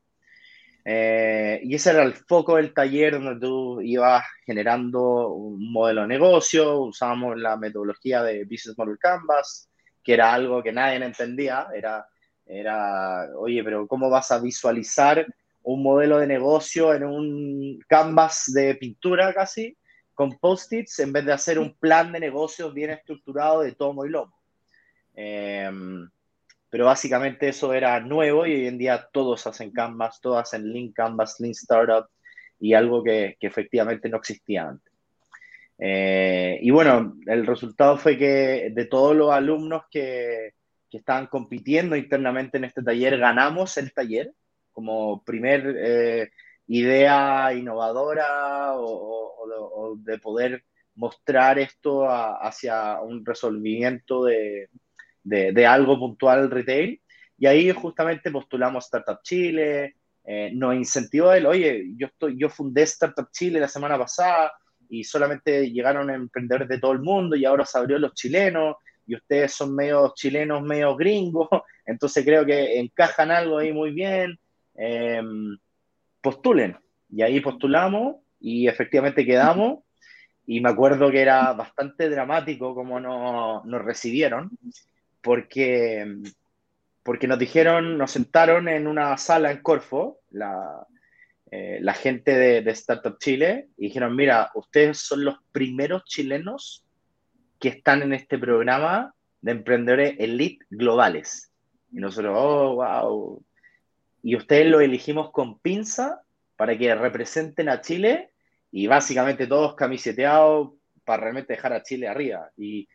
Eh, 0.89 1.59
y 1.63 1.75
ese 1.75 1.89
era 1.89 2.03
el 2.03 2.13
foco 2.13 2.55
del 2.55 2.73
taller 2.73 3.19
donde 3.19 3.45
tú 3.45 3.81
ibas 3.81 4.23
generando 4.45 5.33
un 5.33 5.69
modelo 5.69 6.03
de 6.03 6.07
negocio, 6.07 6.79
usábamos 6.79 7.37
la 7.37 7.57
metodología 7.57 8.23
de 8.23 8.45
Business 8.45 8.77
Model 8.77 8.97
Canvas, 8.97 9.69
que 10.01 10.13
era 10.13 10.33
algo 10.33 10.63
que 10.63 10.71
nadie 10.71 11.03
entendía, 11.03 11.67
era, 11.75 12.07
era, 12.45 13.27
oye, 13.37 13.61
pero 13.65 13.85
¿cómo 13.85 14.09
vas 14.09 14.31
a 14.31 14.39
visualizar 14.39 15.27
un 15.63 15.83
modelo 15.83 16.19
de 16.19 16.27
negocio 16.27 16.93
en 16.93 17.03
un 17.03 17.79
canvas 17.89 18.45
de 18.53 18.75
pintura 18.75 19.33
casi? 19.33 19.76
Con 20.17 20.39
post-its 20.39 20.97
en 20.97 21.13
vez 21.13 21.25
de 21.25 21.31
hacer 21.31 21.59
un 21.59 21.75
plan 21.75 22.11
de 22.11 22.19
negocios 22.19 22.73
bien 22.73 22.89
estructurado 22.89 23.61
de 23.61 23.73
tomo 23.73 24.03
y 24.03 24.09
lomo. 24.09 24.35
Em, 25.13 26.09
pero 26.71 26.85
básicamente 26.85 27.49
eso 27.49 27.71
era 27.71 27.99
nuevo 27.99 28.47
y 28.47 28.51
hoy 28.51 28.65
en 28.65 28.79
día 28.79 29.07
todos 29.13 29.45
hacen 29.45 29.69
Canvas, 29.69 30.19
todos 30.19 30.41
hacen 30.41 30.73
Lean 30.73 30.91
Canvas, 30.91 31.39
Lean 31.39 31.51
Startup 31.51 32.07
y 32.59 32.73
algo 32.73 33.03
que, 33.03 33.37
que 33.39 33.45
efectivamente 33.45 34.09
no 34.09 34.17
existía 34.17 34.67
antes. 34.69 34.91
Eh, 35.77 36.57
y 36.63 36.71
bueno, 36.71 37.15
el 37.27 37.45
resultado 37.45 37.95
fue 37.99 38.17
que 38.17 38.71
de 38.73 38.85
todos 38.85 39.15
los 39.15 39.31
alumnos 39.31 39.83
que, 39.91 40.55
que 40.89 40.97
estaban 40.97 41.27
compitiendo 41.27 41.95
internamente 41.95 42.57
en 42.57 42.63
este 42.63 42.81
taller, 42.81 43.19
ganamos 43.19 43.77
el 43.77 43.93
taller 43.93 44.33
como 44.71 45.23
primer 45.23 45.75
eh, 45.77 46.31
idea 46.67 47.53
innovadora 47.53 48.73
o, 48.75 49.95
de, 49.99 50.19
poder 50.19 50.63
mostrar 50.95 51.59
esto 51.59 52.07
hacia 52.09 52.99
un 53.01 53.25
resolvimiento 53.25 54.25
de, 54.25 54.69
de, 55.23 55.65
algo 55.65 55.97
puntual 55.97 56.49
retail. 56.51 57.01
Y 57.37 57.45
ahí 57.45 57.71
justamente 57.71 58.31
postulamos 58.31 58.85
Startup 58.85 59.19
Chile, 59.21 59.95
eh, 60.25 60.51
nos 60.53 60.75
incentivó 60.75 61.31
él, 61.31 61.45
oye, 61.45 61.93
yo, 61.95 62.07
estoy, 62.07 62.37
yo 62.37 62.49
fundé 62.49 62.81
Startup 62.83 63.29
Chile 63.31 63.59
la 63.59 63.67
semana 63.67 63.97
pasada 63.97 64.51
y 64.89 65.03
solamente 65.03 65.69
llegaron 65.71 66.09
emprendedores 66.09 66.67
de 66.67 66.79
todo 66.79 66.91
el 66.93 66.99
mundo 66.99 67.35
y 67.35 67.45
ahora 67.45 67.65
se 67.65 67.77
abrió 67.77 67.99
los 67.99 68.13
chilenos 68.13 68.75
y 69.05 69.15
ustedes 69.15 69.53
son 69.53 69.75
medio 69.75 70.11
chilenos, 70.15 70.63
medio 70.63 70.95
gringos, 70.95 71.47
entonces 71.85 72.25
creo 72.25 72.45
que 72.45 72.79
encajan 72.79 73.31
algo 73.31 73.59
ahí 73.59 73.71
muy 73.71 73.91
bien. 73.91 74.37
Eh, 74.75 75.21
postulen. 76.27 76.77
Y 77.09 77.21
ahí 77.21 77.39
postulamos 77.39 78.17
y 78.41 78.67
efectivamente 78.67 79.25
quedamos. 79.25 79.79
Y 80.45 80.59
me 80.59 80.69
acuerdo 80.69 81.09
que 81.09 81.21
era 81.21 81.53
bastante 81.53 82.09
dramático 82.09 82.75
como 82.75 82.99
nos, 82.99 83.63
nos 83.63 83.81
recibieron, 83.81 84.51
porque, 85.21 86.05
porque 87.03 87.27
nos 87.29 87.39
dijeron, 87.39 87.97
nos 87.97 88.11
sentaron 88.11 88.67
en 88.67 88.87
una 88.87 89.17
sala 89.17 89.51
en 89.51 89.61
Corfo, 89.61 90.19
la, 90.31 90.85
eh, 91.49 91.79
la 91.81 91.93
gente 91.93 92.37
de, 92.37 92.61
de, 92.61 92.71
Startup 92.71 93.17
Chile, 93.19 93.69
y 93.77 93.87
dijeron, 93.87 94.13
mira, 94.13 94.51
ustedes 94.53 94.97
son 94.97 95.23
los 95.23 95.37
primeros 95.53 96.03
chilenos 96.03 96.83
que 97.57 97.69
están 97.69 98.01
en 98.01 98.11
este 98.11 98.37
programa 98.37 99.13
de 99.41 99.51
emprendedores 99.53 100.15
elite 100.19 100.65
globales. 100.69 101.51
Y 101.93 101.99
nosotros, 101.99 102.35
oh, 102.37 102.75
wow. 102.75 103.43
Y 104.27 104.35
ustedes 104.35 104.67
lo 104.67 104.81
elegimos 104.81 105.31
con 105.31 105.57
pinza 105.59 106.21
para 106.57 106.77
que 106.77 106.93
representen 106.93 107.69
a 107.69 107.79
Chile 107.79 108.33
y 108.69 108.85
básicamente 108.85 109.47
todos 109.47 109.73
camiseteados 109.75 110.73
para 111.05 111.23
realmente 111.23 111.53
dejar 111.53 111.71
a 111.71 111.81
Chile 111.81 112.09
arriba. 112.09 112.51
Y 112.57 112.89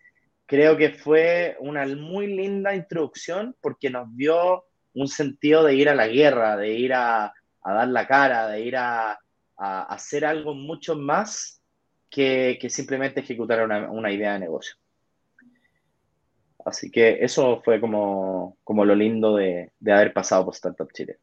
creo 0.44 0.76
que 0.76 0.90
fue 0.90 1.56
una 1.60 1.86
muy 1.86 2.26
linda 2.26 2.74
introducción 2.74 3.56
porque 3.62 3.88
nos 3.88 4.14
dio 4.14 4.66
un 4.92 5.08
sentido 5.08 5.64
de 5.64 5.74
ir 5.74 5.88
a 5.88 5.94
la 5.94 6.06
guerra, 6.06 6.54
de 6.58 6.74
ir 6.74 6.92
a, 6.92 7.32
dar 7.64 7.88
la 7.88 8.06
cara, 8.06 8.48
de 8.48 8.60
ir 8.60 8.76
a, 8.76 9.18
hacer 9.56 10.26
algo 10.26 10.52
mucho 10.52 10.96
más 10.96 11.62
que, 12.10 12.58
simplemente 12.68 13.20
ejecutar 13.20 13.66
una, 13.66 14.12
idea 14.12 14.34
de 14.34 14.40
negocio. 14.40 14.74
Así 16.64 16.90
que 16.90 17.18
eso 17.24 17.60
fue 17.64 17.80
como, 17.80 18.56
como 18.64 18.84
lo 18.84 18.94
lindo 18.94 19.36
de, 19.36 19.72
de 19.80 19.92
haber 19.92 20.12
pasado 20.12 20.44
por 20.44 20.54
Startup 20.54 20.90
Chile 20.92 21.18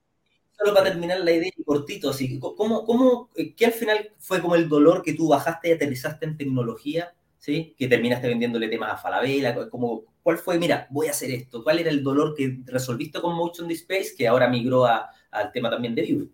solo 0.60 0.74
para 0.74 0.90
terminar 0.90 1.20
la 1.22 1.32
idea 1.32 1.52
cortito, 1.66 2.10
así, 2.10 2.38
¿cómo, 2.40 2.84
cómo, 2.86 3.30
eh, 3.36 3.54
¿qué 3.56 3.68
al 3.68 3.72
final 3.72 4.12
fue 4.20 4.42
como 4.42 4.56
el 4.56 4.68
dolor 4.68 5.02
que 5.04 5.14
tú 5.14 5.30
bajaste 5.30 5.70
y 5.70 5.72
aterrizaste 5.72 6.26
en 6.26 6.38
tecnología, 6.38 7.14
¿sí? 7.38 7.76
que 7.78 7.88
terminaste 7.88 8.28
vendiéndole 8.28 8.68
temas 8.68 8.92
a 8.92 8.98
Falabella? 8.98 9.70
Como, 9.70 10.04
¿Cuál 10.22 10.38
fue, 10.38 10.58
mira, 10.58 10.88
voy 10.90 11.08
a 11.08 11.12
hacer 11.12 11.32
esto? 11.32 11.64
¿Cuál 11.64 11.80
era 11.80 11.90
el 11.90 12.04
dolor 12.04 12.36
que 12.36 12.60
resolviste 12.66 13.22
con 13.22 13.36
Motion 13.36 13.68
Displays 13.68 14.14
que 14.16 14.28
ahora 14.28 14.50
migró 14.50 14.86
a, 14.86 15.10
al 15.32 15.52
tema 15.52 15.70
también 15.70 15.96
de 15.96 16.02
View? 16.02 16.30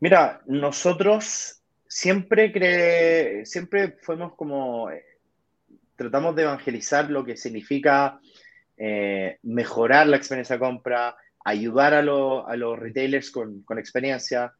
Mira, 0.00 0.42
nosotros 0.46 1.62
siempre, 1.86 2.52
cre 2.52 3.46
siempre 3.46 3.96
fuimos 4.02 4.34
como, 4.34 4.90
eh, 4.90 5.04
tratamos 5.98 6.36
de 6.36 6.44
evangelizar 6.44 7.10
lo 7.10 7.24
que 7.24 7.36
significa 7.36 8.20
eh, 8.76 9.38
mejorar 9.42 10.06
la 10.06 10.16
experiencia 10.16 10.54
de 10.54 10.60
compra, 10.60 11.16
ayudar 11.44 11.92
a, 11.92 11.98
a 11.98 12.56
los 12.56 12.78
retailers 12.78 13.32
con, 13.32 13.62
con, 13.62 13.80
experiencia. 13.80 14.54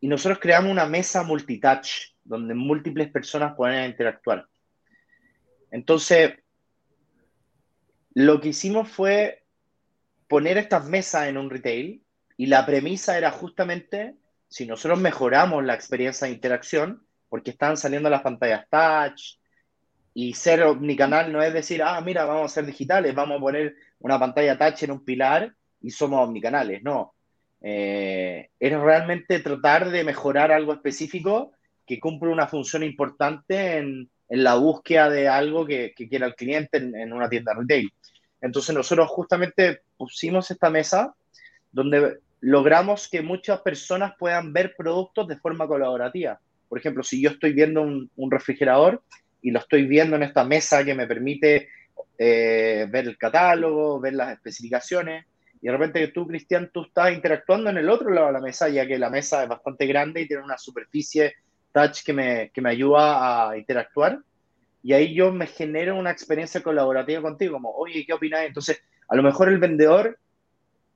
Y 0.00 0.06
nosotros 0.06 0.38
creamos 0.38 0.70
una 0.70 0.86
mesa 0.86 1.24
multitouch 1.24 2.14
donde 2.22 2.54
múltiples 2.54 3.10
personas 3.10 3.56
pueden 3.56 3.90
interactuar. 3.90 4.46
Entonces, 5.72 6.34
lo 8.14 8.40
que 8.40 8.50
hicimos 8.50 8.88
fue 8.88 9.42
poner 10.28 10.58
estas 10.58 10.84
mesas 10.86 11.26
en 11.26 11.38
un 11.38 11.50
retail 11.50 12.04
y 12.36 12.46
la 12.46 12.64
premisa 12.64 13.18
era 13.18 13.32
justamente, 13.32 14.14
si 14.48 14.64
nosotros 14.64 15.00
mejoramos 15.00 15.64
la 15.64 15.74
experiencia 15.74 16.28
de 16.28 16.34
interacción, 16.34 17.04
porque 17.28 17.50
están 17.50 17.76
saliendo 17.76 18.08
las 18.08 18.22
pantallas 18.22 18.68
touch, 18.70 19.37
y 20.14 20.34
ser 20.34 20.62
omnicanal 20.62 21.32
no 21.32 21.42
es 21.42 21.52
decir, 21.52 21.82
ah, 21.82 22.00
mira, 22.00 22.24
vamos 22.24 22.50
a 22.50 22.54
ser 22.54 22.66
digitales, 22.66 23.14
vamos 23.14 23.38
a 23.38 23.40
poner 23.40 23.76
una 24.00 24.18
pantalla 24.18 24.58
touch 24.58 24.84
en 24.84 24.92
un 24.92 25.04
pilar 25.04 25.54
y 25.80 25.90
somos 25.90 26.26
omnicanales, 26.26 26.82
no. 26.82 27.14
Eh, 27.60 28.50
es 28.58 28.80
realmente 28.80 29.40
tratar 29.40 29.90
de 29.90 30.04
mejorar 30.04 30.52
algo 30.52 30.72
específico 30.72 31.52
que 31.86 31.98
cumple 31.98 32.30
una 32.30 32.46
función 32.46 32.82
importante 32.82 33.78
en, 33.78 34.08
en 34.28 34.44
la 34.44 34.54
búsqueda 34.54 35.08
de 35.08 35.28
algo 35.28 35.66
que, 35.66 35.92
que 35.96 36.08
quiera 36.08 36.26
el 36.26 36.34
cliente 36.34 36.78
en, 36.78 36.94
en, 36.94 37.12
una 37.12 37.28
tienda 37.28 37.54
retail. 37.54 37.90
Entonces 38.40 38.74
nosotros 38.74 39.08
justamente 39.08 39.80
pusimos 39.96 40.50
esta 40.50 40.70
mesa 40.70 41.14
donde 41.72 42.18
logramos 42.40 43.08
que 43.08 43.22
muchas 43.22 43.60
personas 43.62 44.12
puedan 44.18 44.52
ver 44.52 44.74
productos 44.76 45.26
de 45.26 45.38
forma 45.38 45.66
colaborativa. 45.66 46.38
Por 46.68 46.78
ejemplo, 46.78 47.02
si 47.02 47.22
yo 47.22 47.30
estoy 47.30 47.52
viendo 47.52 47.82
un, 47.82 48.10
un 48.16 48.30
refrigerador 48.30 49.02
y 49.42 49.50
lo 49.50 49.60
estoy 49.60 49.86
viendo 49.86 50.16
en 50.16 50.22
esta 50.22 50.44
mesa 50.44 50.84
que 50.84 50.94
me 50.94 51.06
permite 51.06 51.68
eh, 52.18 52.86
ver 52.90 53.06
el 53.06 53.18
catálogo, 53.18 54.00
ver 54.00 54.14
las 54.14 54.32
especificaciones, 54.32 55.26
y 55.60 55.66
de 55.66 55.72
repente 55.72 56.08
tú, 56.08 56.26
Cristian, 56.26 56.70
tú 56.72 56.82
estás 56.82 57.12
interactuando 57.12 57.70
en 57.70 57.78
el 57.78 57.90
otro 57.90 58.10
lado 58.10 58.28
de 58.28 58.32
la 58.34 58.40
mesa, 58.40 58.68
ya 58.68 58.86
que 58.86 58.98
la 58.98 59.10
mesa 59.10 59.42
es 59.42 59.48
bastante 59.48 59.86
grande 59.86 60.22
y 60.22 60.28
tiene 60.28 60.42
una 60.42 60.58
superficie 60.58 61.34
touch 61.72 62.04
que 62.04 62.12
me, 62.12 62.50
que 62.50 62.60
me 62.60 62.70
ayuda 62.70 63.50
a 63.50 63.58
interactuar. 63.58 64.20
Y 64.82 64.92
ahí 64.92 65.14
yo 65.14 65.32
me 65.32 65.46
genero 65.46 65.96
una 65.96 66.12
experiencia 66.12 66.62
colaborativa 66.62 67.20
contigo, 67.22 67.54
como, 67.54 67.70
oye, 67.72 68.04
¿qué 68.06 68.12
opinas? 68.12 68.42
Entonces, 68.42 68.80
a 69.08 69.16
lo 69.16 69.22
mejor 69.22 69.48
el 69.48 69.58
vendedor 69.58 70.18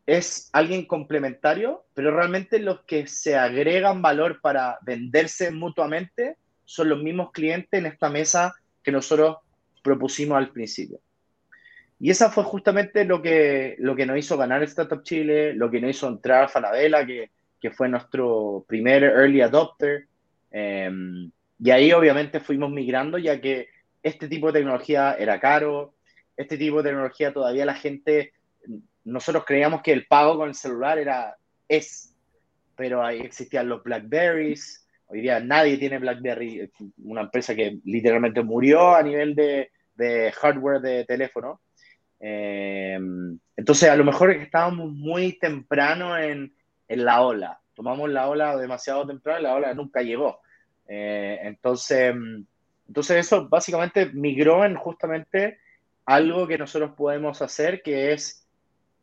es 0.06 0.48
alguien 0.52 0.86
complementario, 0.86 1.84
pero 1.94 2.14
realmente 2.14 2.58
los 2.58 2.82
que 2.82 3.06
se 3.06 3.36
agregan 3.36 4.00
valor 4.00 4.40
para 4.40 4.78
venderse 4.82 5.50
mutuamente 5.50 6.36
son 6.64 6.88
los 6.88 7.02
mismos 7.02 7.32
clientes 7.32 7.78
en 7.78 7.86
esta 7.86 8.08
mesa 8.08 8.54
que 8.82 8.92
nosotros 8.92 9.38
propusimos 9.82 10.38
al 10.38 10.50
principio. 10.50 11.00
Y 11.98 12.10
esa 12.10 12.30
fue 12.30 12.44
justamente 12.44 13.04
lo 13.04 13.22
que, 13.22 13.76
lo 13.78 13.94
que 13.94 14.06
nos 14.06 14.18
hizo 14.18 14.36
ganar 14.36 14.62
Startup 14.64 15.02
Chile, 15.02 15.54
lo 15.54 15.70
que 15.70 15.80
nos 15.80 15.90
hizo 15.90 16.08
entrar 16.08 16.44
a 16.44 16.48
Falabella, 16.48 17.06
que, 17.06 17.30
que 17.60 17.70
fue 17.70 17.88
nuestro 17.88 18.64
primer 18.66 19.04
early 19.04 19.40
adopter. 19.40 20.06
Eh, 20.50 20.90
y 21.64 21.70
ahí 21.70 21.92
obviamente 21.92 22.40
fuimos 22.40 22.72
migrando, 22.72 23.18
ya 23.18 23.40
que 23.40 23.68
este 24.02 24.26
tipo 24.26 24.48
de 24.48 24.58
tecnología 24.58 25.14
era 25.14 25.38
caro, 25.38 25.94
este 26.36 26.58
tipo 26.58 26.82
de 26.82 26.90
tecnología 26.90 27.32
todavía 27.32 27.64
la 27.64 27.74
gente, 27.74 28.32
nosotros 29.04 29.44
creíamos 29.46 29.80
que 29.82 29.92
el 29.92 30.06
pago 30.06 30.36
con 30.36 30.48
el 30.48 30.56
celular 30.56 30.98
era, 30.98 31.36
es, 31.68 32.16
pero 32.74 33.04
ahí 33.04 33.20
existían 33.20 33.68
los 33.68 33.84
Blackberries, 33.84 34.81
hoy 35.12 35.20
día 35.20 35.40
nadie 35.40 35.76
tiene 35.76 35.98
Blackberry, 35.98 36.70
una 37.04 37.22
empresa 37.22 37.54
que 37.54 37.78
literalmente 37.84 38.42
murió 38.42 38.94
a 38.94 39.02
nivel 39.02 39.34
de, 39.34 39.70
hardware 40.32 40.80
de 40.80 41.04
teléfono. 41.04 41.60
Eh, 42.18 42.98
entonces, 43.56 43.88
a 43.90 43.96
lo 43.96 44.04
mejor 44.04 44.30
estábamos 44.30 44.90
muy 44.90 45.38
temprano 45.38 46.18
en, 46.18 46.54
en, 46.88 47.04
la 47.04 47.20
ola. 47.20 47.60
Tomamos 47.74 48.08
la 48.10 48.28
ola 48.28 48.56
demasiado 48.56 49.06
temprano 49.06 49.40
y 49.40 49.42
la 49.42 49.54
ola 49.54 49.74
nunca 49.74 50.00
llegó. 50.00 50.40
Eh, 50.88 51.38
entonces, 51.42 52.14
entonces, 52.88 53.18
eso 53.18 53.48
básicamente 53.48 54.06
migró 54.14 54.64
en 54.64 54.76
justamente 54.76 55.58
algo 56.06 56.46
que 56.46 56.58
nosotros 56.58 56.92
podemos 56.96 57.42
hacer, 57.42 57.82
que 57.82 58.12
es 58.12 58.48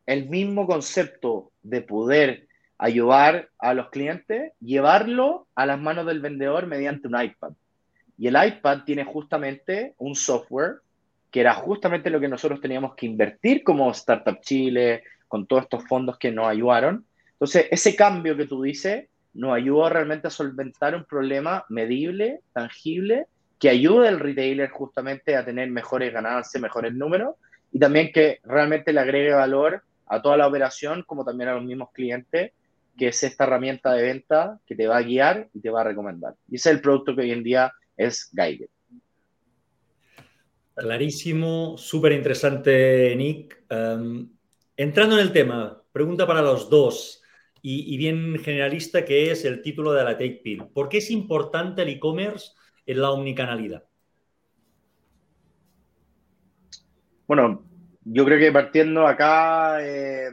el 0.07 0.27
mismo 0.27 0.65
concepto 0.65 1.51
de 1.61 1.81
poder 1.81 2.48
ayudar 2.79 3.49
a 3.59 3.73
los 3.73 3.89
clientes, 3.89 4.53
llevarlo 4.59 5.47
a 5.53 5.65
las 5.65 5.79
manos 5.79 6.05
del 6.05 6.21
vendedor 6.21 6.65
mediante 6.65 7.07
un 7.07 7.21
iPad. 7.21 7.51
Y 8.17 8.27
el 8.27 8.37
iPad 8.43 8.83
tiene 8.85 9.03
justamente 9.03 9.93
un 9.97 10.15
software 10.15 10.77
que 11.29 11.41
era 11.41 11.53
justamente 11.53 12.09
lo 12.09 12.19
que 12.19 12.27
nosotros 12.27 12.59
teníamos 12.59 12.95
que 12.95 13.05
invertir 13.05 13.63
como 13.63 13.91
Startup 13.91 14.39
Chile, 14.41 15.03
con 15.27 15.45
todos 15.45 15.63
estos 15.63 15.87
fondos 15.87 16.17
que 16.17 16.31
nos 16.31 16.47
ayudaron. 16.47 17.05
Entonces, 17.33 17.67
ese 17.69 17.95
cambio 17.95 18.35
que 18.35 18.47
tú 18.47 18.63
dices 18.63 19.07
nos 19.33 19.55
ayudó 19.55 19.89
realmente 19.89 20.27
a 20.27 20.31
solventar 20.31 20.95
un 20.95 21.05
problema 21.05 21.65
medible, 21.69 22.41
tangible, 22.51 23.27
que 23.59 23.69
ayude 23.69 24.07
al 24.07 24.19
retailer 24.19 24.69
justamente 24.69 25.35
a 25.35 25.45
tener 25.45 25.69
mejores 25.69 26.11
ganancias, 26.11 26.61
mejores 26.61 26.93
números, 26.93 27.35
y 27.71 27.77
también 27.77 28.11
que 28.11 28.39
realmente 28.43 28.91
le 28.91 29.01
agregue 29.01 29.33
valor 29.33 29.83
a 30.07 30.21
toda 30.21 30.35
la 30.35 30.47
operación, 30.47 31.03
como 31.05 31.23
también 31.23 31.49
a 31.49 31.53
los 31.53 31.63
mismos 31.63 31.89
clientes, 31.93 32.53
que 32.99 33.07
es 33.07 33.23
esta 33.23 33.45
herramienta 33.45 33.93
de 33.93 34.03
venta 34.03 34.59
que 34.65 34.75
te 34.75 34.85
va 34.85 34.97
a 34.97 35.01
guiar 35.01 35.49
y 35.53 35.61
te 35.61 35.71
va 35.71 35.81
a 35.81 35.85
recomendar. 35.85 36.35
Y 36.47 36.57
ese 36.57 36.69
es 36.69 36.75
el 36.75 36.81
producto 36.81 37.15
que 37.15 37.21
hoy 37.21 37.31
en 37.31 37.43
día 37.43 37.71
es 37.97 38.29
Geiger. 38.35 38.69
Clarísimo, 40.75 41.77
súper 41.77 42.11
interesante, 42.11 43.15
Nick. 43.15 43.63
Um, 43.71 44.29
entrando 44.77 45.15
en 45.15 45.21
el 45.21 45.33
tema, 45.33 45.81
pregunta 45.91 46.27
para 46.27 46.41
los 46.41 46.69
dos 46.69 47.21
y, 47.61 47.93
y, 47.93 47.97
bien 47.97 48.37
generalista, 48.39 49.03
que 49.03 49.31
es 49.31 49.43
el 49.45 49.61
título 49.61 49.93
de 49.93 50.03
la 50.03 50.11
Take 50.11 50.41
Pill. 50.43 50.65
¿Por 50.67 50.87
qué 50.87 50.99
es 50.99 51.09
importante 51.11 51.81
el 51.81 51.89
e-commerce 51.89 52.51
en 52.85 53.01
la 53.01 53.11
omnicanalidad? 53.11 53.83
Bueno, 57.27 57.63
yo 58.03 58.25
creo 58.25 58.39
que 58.39 58.51
partiendo 58.51 59.05
acá, 59.05 59.85
eh, 59.85 60.31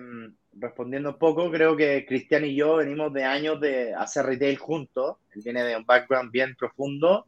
respondiendo 0.58 1.10
un 1.10 1.18
poco, 1.18 1.50
creo 1.50 1.76
que 1.76 2.04
Cristian 2.06 2.44
y 2.44 2.54
yo 2.54 2.76
venimos 2.76 3.12
de 3.12 3.24
años 3.24 3.60
de 3.60 3.94
hacer 3.94 4.26
retail 4.26 4.56
juntos. 4.56 5.16
Él 5.34 5.42
viene 5.44 5.62
de 5.62 5.76
un 5.76 5.84
background 5.84 6.30
bien 6.30 6.54
profundo 6.56 7.26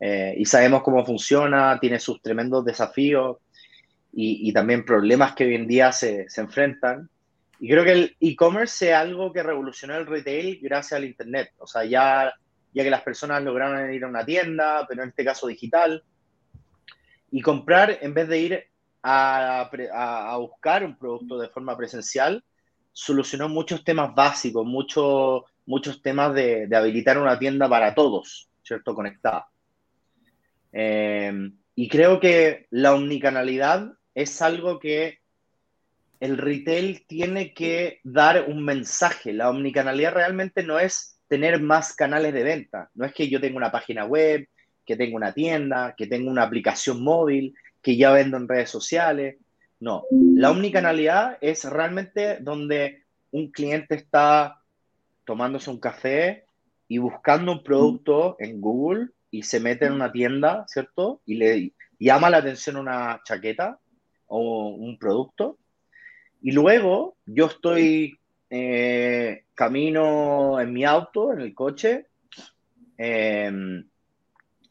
eh, 0.00 0.34
y 0.36 0.44
sabemos 0.44 0.82
cómo 0.82 1.04
funciona, 1.04 1.78
tiene 1.80 2.00
sus 2.00 2.20
tremendos 2.20 2.64
desafíos 2.64 3.38
y, 4.14 4.52
también 4.52 4.84
problemas 4.84 5.34
que 5.34 5.44
hoy 5.44 5.54
en 5.54 5.66
día 5.66 5.90
se, 5.90 6.28
se 6.28 6.42
enfrentan. 6.42 7.08
Y 7.58 7.70
creo 7.70 7.84
que 7.84 7.92
el 7.92 8.16
e-commerce 8.20 8.90
es 8.90 8.94
algo 8.94 9.32
que 9.32 9.42
revolucionó 9.42 9.96
el 9.96 10.06
retail 10.06 10.58
gracias 10.60 10.98
al 10.98 11.04
Internet. 11.04 11.52
O 11.58 11.66
sea, 11.66 11.84
ya, 11.84 12.34
ya 12.74 12.82
que 12.82 12.90
las 12.90 13.02
personas 13.02 13.42
lograron 13.42 13.92
ir 13.94 14.04
a 14.04 14.08
una 14.08 14.24
tienda, 14.26 14.84
pero 14.86 15.02
en 15.02 15.10
este 15.10 15.24
caso 15.24 15.46
digital, 15.46 16.02
y 17.30 17.40
comprar 17.40 17.98
en 18.02 18.12
vez 18.12 18.28
de 18.28 18.38
ir 18.38 18.66
a, 19.02 20.36
buscar 20.38 20.84
un 20.84 20.96
producto 20.96 21.38
de 21.38 21.48
forma 21.48 21.76
presencial, 21.76 22.44
solucionó 22.92 23.48
muchos 23.48 23.84
temas 23.84 24.14
básicos, 24.14 24.66
muchos 24.66 25.44
muchos 25.66 26.02
temas 26.02 26.34
de, 26.34 26.68
habilitar 26.74 27.18
una 27.18 27.38
tienda 27.38 27.68
para 27.68 27.94
todos, 27.94 28.48
¿cierto? 28.62 28.94
Conectada. 28.94 29.48
Eh, 30.72 31.50
y 31.74 31.88
creo 31.88 32.20
que 32.20 32.66
la 32.70 32.94
omnicanalidad 32.94 33.92
es 34.14 34.42
algo 34.42 34.78
que 34.78 35.18
el 36.20 36.38
retail 36.38 37.04
tiene 37.06 37.52
que 37.52 38.00
dar 38.04 38.44
un 38.48 38.64
mensaje. 38.64 39.32
La 39.32 39.50
omnicanalidad 39.50 40.12
realmente 40.12 40.62
no 40.62 40.78
es 40.78 41.18
tener 41.28 41.60
más 41.60 41.94
canales 41.94 42.32
de 42.32 42.42
venta. 42.42 42.90
No 42.94 43.04
es 43.04 43.12
que 43.12 43.28
yo 43.28 43.40
tenga 43.40 43.56
una 43.56 43.72
página 43.72 44.04
web, 44.04 44.46
que 44.84 44.96
tenga 44.96 45.16
una 45.16 45.32
tienda, 45.32 45.94
que 45.96 46.06
tenga 46.06 46.30
una 46.30 46.42
aplicación 46.42 47.02
móvil, 47.02 47.54
que 47.80 47.96
ya 47.96 48.12
vendo 48.12 48.36
en 48.36 48.48
redes 48.48 48.70
sociales. 48.70 49.36
No, 49.82 50.04
la 50.12 50.52
omnicanalidad 50.52 51.38
es 51.40 51.64
realmente 51.64 52.38
donde 52.38 53.02
un 53.32 53.50
cliente 53.50 53.96
está 53.96 54.62
tomándose 55.24 55.70
un 55.70 55.80
café 55.80 56.44
y 56.86 56.98
buscando 56.98 57.50
un 57.50 57.64
producto 57.64 58.36
en 58.38 58.60
Google 58.60 59.08
y 59.32 59.42
se 59.42 59.58
mete 59.58 59.86
en 59.86 59.94
una 59.94 60.12
tienda, 60.12 60.64
¿cierto? 60.68 61.20
Y 61.26 61.34
le 61.34 61.72
llama 61.98 62.30
la 62.30 62.36
atención 62.36 62.76
una 62.76 63.22
chaqueta 63.24 63.80
o 64.28 64.68
un 64.68 65.00
producto 65.00 65.58
y 66.40 66.52
luego 66.52 67.16
yo 67.26 67.46
estoy 67.46 68.20
eh, 68.50 69.46
camino 69.52 70.60
en 70.60 70.72
mi 70.72 70.84
auto, 70.84 71.32
en 71.32 71.40
el 71.40 71.56
coche, 71.56 72.06
em, 72.96 73.84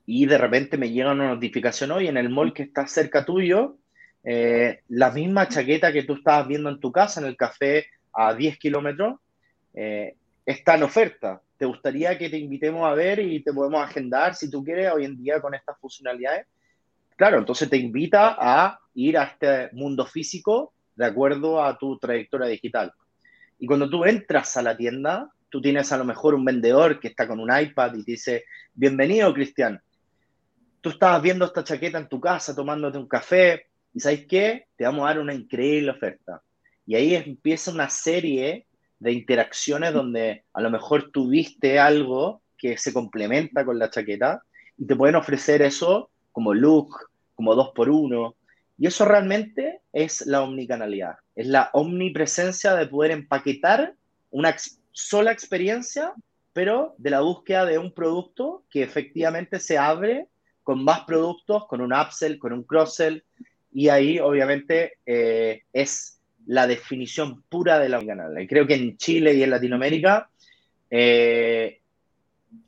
y 0.06 0.26
de 0.26 0.38
repente 0.38 0.78
me 0.78 0.90
llega 0.90 1.12
una 1.12 1.34
notificación 1.34 1.92
hoy 1.92 2.08
en 2.08 2.16
el 2.16 2.30
mall 2.30 2.54
que 2.54 2.64
está 2.64 2.88
cerca 2.88 3.26
tuyo, 3.26 3.76
eh, 4.24 4.82
la 4.90 5.12
misma 5.12 5.48
chaqueta 5.48 5.92
que 5.92 6.04
tú 6.04 6.14
estabas 6.14 6.48
viendo 6.48 6.70
en 6.70 6.80
tu 6.80 6.92
casa, 6.92 7.22
en 7.22 7.28
el 7.28 7.36
café 7.36 7.88
a 8.14 8.34
10 8.34 8.58
kilómetros, 8.58 9.20
eh, 9.74 10.16
está 10.46 10.76
en 10.76 10.84
oferta. 10.84 11.42
¿Te 11.58 11.66
gustaría 11.66 12.18
que 12.18 12.30
te 12.30 12.38
invitemos 12.38 12.86
a 12.86 12.94
ver 12.94 13.20
y 13.20 13.44
te 13.44 13.54
podemos 13.54 13.84
agendar 13.84 14.36
si 14.36 14.50
tú 14.50 14.64
quieres 14.64 14.92
hoy 14.92 15.06
en 15.06 15.18
día 15.18 15.40
con 15.40 15.54
estas 15.54 15.78
funcionalidades? 15.80 16.48
Claro, 17.16 17.38
entonces 17.38 17.70
te 17.70 17.78
invita 17.78 18.36
a 18.40 18.80
ir 18.96 19.18
a 19.18 19.24
este 19.24 19.70
mundo 19.74 20.06
físico 20.06 20.74
de 20.96 21.06
acuerdo 21.06 21.64
a 21.64 21.78
tu 21.78 21.98
trayectoria 21.98 22.48
digital. 22.48 22.92
Y 23.60 23.68
cuando 23.68 23.90
tú 23.90 24.06
entras 24.06 24.58
a 24.58 24.64
la 24.64 24.76
tienda, 24.76 25.30
tú 25.50 25.62
tienes 25.62 25.92
a 25.92 25.98
lo 25.98 26.04
mejor 26.04 26.34
un 26.34 26.46
vendedor 26.46 27.00
que 27.00 27.10
está 27.10 27.28
con 27.28 27.40
un 27.40 27.50
iPad 27.56 27.94
y 27.96 28.04
te 28.04 28.12
dice, 28.12 28.46
bienvenido 28.74 29.34
Cristian, 29.34 29.82
tú 30.82 30.90
estabas 30.90 31.22
viendo 31.22 31.46
esta 31.46 31.64
chaqueta 31.64 32.00
en 32.00 32.10
tu 32.10 32.20
casa 32.20 32.56
tomándote 32.56 32.98
un 32.98 33.08
café 33.08 33.68
y 33.94 34.00
¿sabes 34.00 34.26
qué? 34.28 34.68
Te 34.76 34.86
vamos 34.86 35.04
a 35.04 35.10
dar 35.10 35.20
una 35.20 35.34
increíble 35.34 35.92
oferta. 35.92 36.42
Y 36.86 36.96
ahí 36.96 37.16
empieza 37.16 37.72
una 37.72 37.90
serie 37.90 38.66
de 39.00 39.12
interacciones 39.12 39.94
donde 39.94 40.44
a 40.54 40.62
lo 40.62 40.70
mejor 40.70 41.12
tuviste 41.12 41.80
algo 41.80 42.42
que 42.58 42.78
se 42.78 42.94
complementa 42.94 43.66
con 43.66 43.80
la 43.80 43.90
chaqueta 43.90 44.44
y 44.78 44.86
te 44.86 44.96
pueden 44.96 45.16
ofrecer 45.16 45.62
eso 45.62 46.10
como 46.32 46.54
look, 46.54 46.96
como 47.36 47.56
dos 47.56 47.72
por 47.76 47.90
uno, 47.90 48.36
y 48.78 48.88
eso 48.88 49.06
realmente 49.06 49.82
es 49.92 50.26
la 50.26 50.42
omnicanalidad, 50.42 51.18
es 51.36 51.48
la 51.48 51.70
omnipresencia 51.74 52.74
de 52.76 52.88
poder 52.88 53.12
empaquetar 53.12 53.96
una 54.32 54.56
sola 54.92 55.32
experiencia, 55.32 56.14
pero 56.54 56.96
de 56.98 57.10
la 57.10 57.22
búsqueda 57.22 57.66
de 57.66 57.78
un 57.78 57.94
producto 57.94 58.64
que 58.70 58.82
efectivamente 58.84 59.60
se 59.60 59.78
abre 59.78 60.28
con 60.64 60.84
más 60.84 61.02
productos, 61.02 61.68
con 61.68 61.82
un 61.82 61.94
upsell, 61.94 62.40
con 62.40 62.54
un 62.54 62.64
cross-sell, 62.64 63.24
y 63.74 63.90
ahí 63.90 64.20
obviamente 64.20 64.94
eh, 65.06 65.64
es 65.74 66.20
la 66.46 66.68
definición 66.68 67.44
pura 67.44 67.80
de 67.80 67.90
la 67.90 68.00
omnicanalidad. 68.00 68.42
Y 68.42 68.48
creo 68.48 68.68
que 68.68 68.76
en 68.76 68.98
Chile 68.98 69.34
y 69.34 69.44
en 69.44 69.52
Latinoamérica 69.52 70.30
eh, 70.90 71.80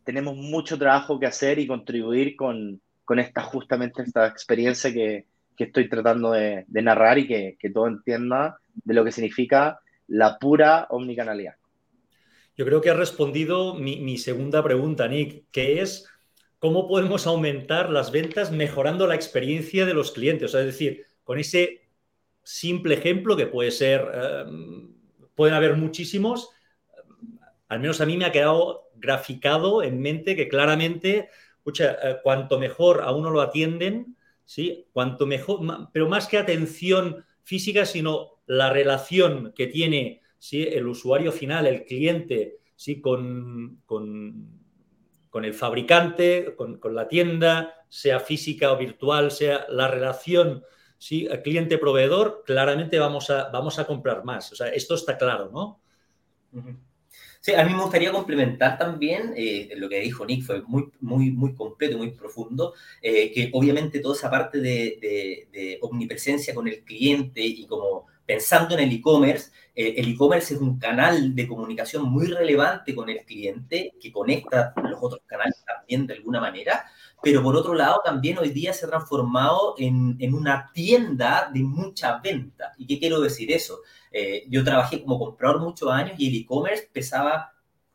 tenemos 0.04 0.36
mucho 0.36 0.78
trabajo 0.78 1.20
que 1.20 1.26
hacer 1.26 1.60
y 1.60 1.68
contribuir 1.68 2.36
con, 2.36 2.82
esta 3.18 3.42
justamente 3.42 4.02
esta 4.02 4.28
experiencia 4.28 4.94
que, 4.94 5.26
que 5.56 5.66
estoy 5.66 5.90
tratando 5.90 6.32
de, 6.32 6.66
narrar 6.68 7.18
y 7.18 7.28
que, 7.28 7.58
todo 7.74 7.88
entienda 7.88 8.58
de 8.84 8.94
lo 8.94 9.04
que 9.04 9.12
significa 9.12 9.80
la 10.08 10.38
pura 10.40 10.88
omnicanalidad. 10.90 11.56
Yo 12.56 12.66
creo 12.66 12.82
que 12.82 12.90
has 12.90 12.98
respondido 12.98 13.76
mi, 13.76 14.18
segunda 14.18 14.64
pregunta, 14.64 15.08
Nick, 15.08 15.46
que 15.52 15.82
es 15.82 16.08
cómo 16.64 16.88
podemos 16.88 17.28
aumentar 17.28 17.90
las 17.90 18.10
ventas 18.10 18.50
mejorando 18.50 19.06
la 19.06 19.16
experiencia 19.16 19.86
de 19.86 19.94
los 19.94 20.14
clientes. 20.14 20.54
Es 20.54 20.66
decir, 20.66 21.06
con 21.26 21.38
ese 21.38 21.82
simple 22.42 22.94
ejemplo 22.94 23.36
que 23.36 23.48
puede 23.48 23.70
ser, 23.70 24.10
eh, 24.14 24.46
pueden 25.36 25.56
haber 25.56 25.76
muchísimos, 25.76 26.52
al 27.68 27.82
menos 27.82 28.00
a 28.00 28.06
mí 28.06 28.16
me 28.16 28.24
ha 28.24 28.32
quedado 28.32 28.88
graficado 28.96 29.84
en 29.84 30.00
mente 30.00 30.38
que 30.38 30.48
claramente, 30.48 31.28
eh, 31.66 32.18
cuanto 32.24 32.58
mejor 32.60 33.02
a 33.02 33.12
uno 33.12 33.30
lo 33.30 33.42
atienden, 33.42 34.16
¿sí? 34.46 34.88
Cuanto 34.94 35.26
mejor, 35.26 35.60
pero 35.92 36.08
más 36.08 36.28
que 36.28 36.38
atención 36.38 37.26
física, 37.44 37.86
sino 37.86 38.40
la 38.46 38.72
relación 38.72 39.52
que 39.54 39.68
tiene 39.68 40.22
el 40.50 40.88
usuario 40.88 41.34
final, 41.34 41.68
el 41.68 41.84
cliente, 41.84 42.60
¿sí? 42.78 43.02
con, 43.02 43.82
con, 43.86 44.63
el 45.46 45.54
fabricante, 45.54 46.56
con, 46.56 46.80
la 46.94 47.08
tienda, 47.08 47.74
sea 47.90 48.20
física 48.20 48.72
o 48.72 48.78
virtual, 48.78 49.32
sea 49.32 49.66
la 49.70 49.88
relación 49.88 50.64
¿sí? 50.98 51.28
cliente-proveedor, 51.44 52.44
claramente 52.46 53.00
vamos 53.00 53.30
a, 53.30 53.50
vamos 53.50 53.80
a 53.80 53.86
comprar 53.86 54.24
más. 54.24 54.52
O 54.52 54.56
sea, 54.56 54.68
esto 54.68 54.96
está 54.96 55.18
claro, 55.18 55.50
¿no? 55.52 55.82
Sí, 57.42 57.54
a 57.54 57.66
mí 57.66 57.74
me 57.74 57.82
gustaría 57.82 58.12
complementar 58.12 58.78
también 58.78 59.34
eh, 59.36 59.74
lo 59.76 59.90
que 59.90 60.00
dijo 60.00 60.26
Nick, 60.26 60.44
fue 60.46 60.62
muy, 60.62 60.90
muy, 61.02 61.32
muy 61.32 61.54
completo, 61.54 61.98
muy 61.98 62.12
profundo, 62.12 62.74
eh, 63.02 63.34
que 63.34 63.50
obviamente 63.52 64.00
toda 64.00 64.16
esa 64.16 64.32
parte 64.32 64.60
de, 64.62 65.50
de, 65.52 65.78
omnipresencia 65.82 66.56
con 66.56 66.70
el 66.70 66.86
cliente 66.86 67.42
y 67.42 67.66
como 67.66 68.08
pensando 68.26 68.76
en 68.76 68.82
el 68.82 68.92
e-commerce, 68.92 69.52
eh, 69.76 69.96
el 69.98 70.12
e-commerce 70.12 70.54
es 70.54 70.62
un 70.62 70.78
canal 70.78 71.34
de 71.36 71.48
comunicación 71.48 72.04
muy 72.04 72.28
relevante 72.28 72.94
con 72.94 73.10
el 73.10 73.26
cliente 73.26 73.94
que 74.00 74.12
conecta 74.12 74.74
los 74.84 75.00
otros 75.02 75.22
canales 75.26 75.64
también 75.66 76.06
de 76.06 76.16
alguna 76.16 76.40
manera, 76.40 76.86
pero 77.22 77.42
por 77.42 77.56
otro 77.56 77.74
lado 77.74 78.02
también 78.04 78.38
hoy 78.38 78.50
día 78.50 78.74
se 78.74 78.86
ha 78.86 78.90
transformado 78.90 79.76
en, 79.78 80.18
en 80.20 80.34
una 80.34 80.72
tienda 80.74 81.50
de 81.54 81.64
mucha 81.64 82.20
venta. 82.20 82.74
¿Y 82.78 82.86
qué 82.86 83.00
quiero 83.00 83.20
decir 83.22 83.52
eso? 83.52 83.80
Eh, 84.12 84.46
yo 84.50 84.64
trabajé 84.64 85.02
como 85.02 85.18
comprador 85.18 85.62
muchos 85.62 85.90
años 85.90 86.16
y 86.18 86.28
el 86.28 86.42
e-commerce 86.42 86.90
pesaba 86.92 87.53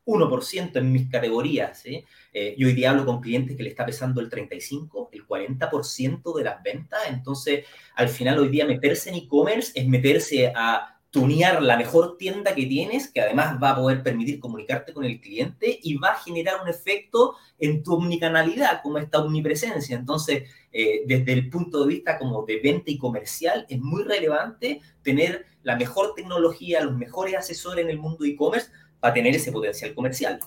1% 0.09 0.77
en 0.77 0.91
mis 0.91 1.11
categorías. 1.11 1.85
Eh, 1.85 2.55
yo 2.57 2.67
hoy 2.67 2.73
día 2.73 2.91
hablo 2.91 3.05
con 3.05 3.21
clientes 3.21 3.57
que 3.57 3.63
le 3.63 3.69
está 3.69 3.85
pesando 3.85 4.23
el 4.23 4.31
35, 4.31 5.11
el 5.13 5.27
40% 5.27 6.37
de 6.37 6.45
las 6.45 6.63
ventas. 6.63 7.01
Entonces, 7.09 7.67
al 7.95 8.09
final 8.09 8.39
hoy 8.39 8.49
día 8.49 8.65
meterse 8.65 9.11
en 9.11 9.17
e-commerce 9.17 9.73
es 9.75 9.87
meterse 9.87 10.51
a 10.57 10.95
tunear 11.11 11.63
la 11.63 11.77
mejor 11.77 12.17
tienda 12.19 12.55
que 12.55 12.67
tienes, 12.67 13.11
que 13.11 13.21
además 13.21 13.59
va 13.63 13.71
a 13.71 13.77
poder 13.77 14.03
permitir 14.03 14.41
comunicarte 14.41 14.93
con 14.93 15.05
el 15.05 15.21
cliente 15.21 15.79
y 15.83 15.97
va 15.97 16.11
a 16.11 16.21
generar 16.21 16.61
un 16.63 16.69
efecto 16.69 17.35
en 17.59 17.83
tu 17.83 17.95
omnicanalidad, 17.95 18.83
como 18.83 18.99
esta 18.99 19.19
omnipresencia. 19.19 19.97
Entonces, 19.97 20.45
eh, 20.73 21.03
desde 21.07 21.33
el 21.33 21.49
punto 21.49 21.83
de 21.83 21.89
vista 21.89 22.19
como 22.19 22.45
de 22.45 22.61
venta 22.61 22.91
y 22.91 22.99
comercial, 22.99 23.67
es 23.69 23.81
muy 23.81 24.05
relevante 24.05 24.81
tener 25.03 25.47
la 25.63 25.77
mejor 25.77 26.15
tecnología, 26.15 26.85
los 26.85 26.97
mejores 26.97 27.35
asesores 27.35 27.85
en 27.85 27.91
el 27.91 27.99
mundo 27.99 28.25
e-commerce 28.25 28.71
para 29.01 29.15
tener 29.15 29.35
ese 29.35 29.53
potencial 29.53 29.95
comercial. 29.95 30.41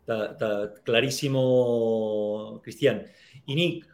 Está, 0.00 0.74
clarísimo, 0.84 2.60
Cristian. 2.62 3.06
Y 3.46 3.54
Nick, 3.54 3.86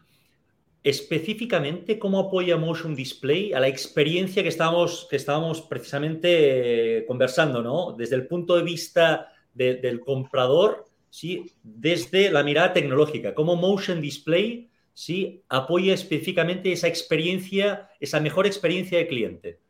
específicamente, 0.82 1.98
¿cómo 1.98 2.20
apoya 2.20 2.56
Motion 2.56 2.94
Display 2.94 3.52
a 3.52 3.60
la 3.60 3.68
experiencia 3.68 4.42
que 4.42 4.48
estábamos, 4.48 5.08
que 5.10 5.16
estábamos 5.16 5.62
precisamente 5.62 6.98
eh, 6.98 7.06
conversando, 7.06 7.62
¿no? 7.62 7.92
Desde 7.92 8.16
el 8.16 8.26
punto 8.26 8.56
de 8.56 8.62
vista 8.62 9.32
del 9.54 10.00
comprador, 10.00 10.84
¿sí? 11.10 11.52
Desde 11.62 12.30
la 12.30 12.42
mirada 12.42 12.72
tecnológica, 12.72 13.34
¿cómo 13.34 13.56
Motion 13.56 14.00
Display 14.00 14.68
¿sí? 14.92 15.44
apoya 15.48 15.94
específicamente 15.94 16.72
esa 16.72 16.88
experiencia, 16.88 17.88
esa 18.00 18.20
mejor 18.20 18.46
experiencia 18.46 18.98
de 18.98 19.06
cliente? 19.06 19.60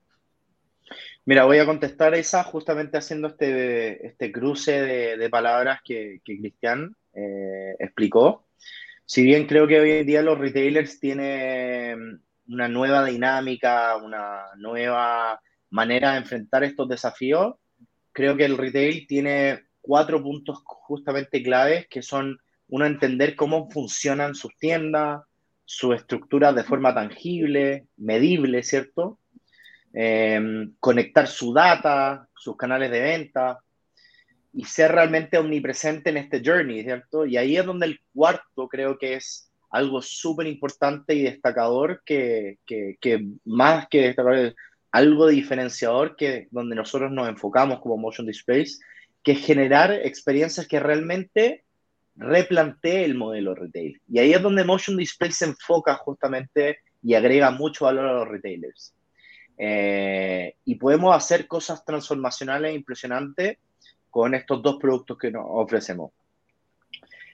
Mira, 1.27 1.45
voy 1.47 1.59
a 1.59 1.65
contestar 1.65 2.15
esa 2.15 2.45
justamente 2.45 2.99
haciendo 2.99 3.29
este, 3.29 4.07
este 4.07 4.31
cruce 4.31 4.83
de, 5.17 5.31
palabras 5.31 5.81
que, 5.83 6.21
Cristian 6.23 6.95
eh, 7.15 7.77
explicó. 7.79 8.47
Si 9.07 9.23
bien 9.23 9.47
creo 9.47 9.67
que 9.67 9.81
hoy 9.81 9.91
en 9.93 10.07
día 10.07 10.23
los 10.23 10.39
retailers 10.39 11.01
tienen 11.01 12.21
una 12.47 12.69
nueva 12.69 13.07
dinámica, 13.07 13.97
una 13.97 14.43
nueva 14.57 15.41
manera 15.71 16.13
de 16.13 16.19
enfrentar 16.19 16.63
estos 16.63 16.89
desafíos, 16.89 17.55
creo 18.13 18.37
que 18.37 18.45
el 18.45 18.59
retail 18.59 19.07
tiene 19.07 19.65
cuatro 19.81 20.23
puntos 20.23 20.63
justamente 20.65 21.43
claves 21.43 21.87
que 21.89 22.03
son, 22.03 22.39
uno, 22.69 22.85
entender 22.85 23.35
cómo 23.35 23.71
funcionan 23.71 24.35
sus 24.35 24.55
tiendas, 24.59 25.23
sus 25.65 25.97
estructuras 25.97 26.55
de 26.55 26.65
forma 26.65 26.95
tangible, 26.95 27.87
medible, 27.97 28.63
¿cierto? 28.63 29.19
Eh, 29.97 30.69
conectar 30.81 31.27
su 31.29 31.53
data, 31.53 32.29
sus 32.35 32.57
canales 32.57 32.91
de 32.91 33.01
venta 33.01 33.61
y 34.53 34.65
ser 34.65 34.93
realmente 34.93 35.39
omnipresente 35.39 36.11
en 36.11 36.17
este 36.17 36.43
journey, 36.45 36.83
¿cierto? 36.83 37.27
Y 37.27 37.37
ahí 37.37 37.57
es 37.57 37.65
donde 37.65 37.87
el 37.87 38.01
cuarto 38.13 38.69
creo 38.69 38.99
que 38.99 39.15
es 39.15 39.51
algo 39.71 40.03
súper 40.03 40.47
importante 40.47 41.15
y 41.15 41.23
destacador 41.23 42.03
que, 42.05 42.59
que, 42.67 42.97
que, 43.01 43.25
más 43.45 43.87
que 43.89 44.03
destacar, 44.03 44.55
algo 44.93 45.27
diferenciador 45.27 46.15
que 46.15 46.47
donde 46.51 46.77
nosotros 46.77 47.11
nos 47.11 47.29
enfocamos 47.29 47.81
como 47.81 47.97
Motion 47.97 48.27
Displays, 48.27 48.81
que 49.25 49.33
es 49.33 49.45
generar 49.45 49.93
experiencias 49.93 50.69
que 50.69 50.79
realmente 50.79 51.65
replantee 52.17 53.05
el 53.05 53.17
modelo 53.17 53.55
retail. 53.55 54.01
Y 54.09 54.19
ahí 54.19 54.33
es 54.33 54.43
donde 54.43 54.63
Motion 54.63 54.97
Display 54.97 55.33
se 55.33 55.47
enfoca 55.47 55.95
justamente 55.97 56.79
y 57.03 57.15
agrega 57.15 57.51
mucho 57.51 57.87
valor 57.87 58.07
a 58.07 58.13
los 58.13 58.29
retailers. 58.29 58.95
Eh, 59.57 60.57
y 60.65 60.75
podemos 60.77 61.15
hacer 61.15 61.47
cosas 61.47 61.85
transformacionales 61.85 62.75
impresionantes 62.75 63.59
con 64.11 64.35
estos 64.35 64.63
dos 64.63 64.79
productos 64.81 65.19
que 65.19 65.31
nos 65.31 65.45
ofrecemos. 65.47 66.13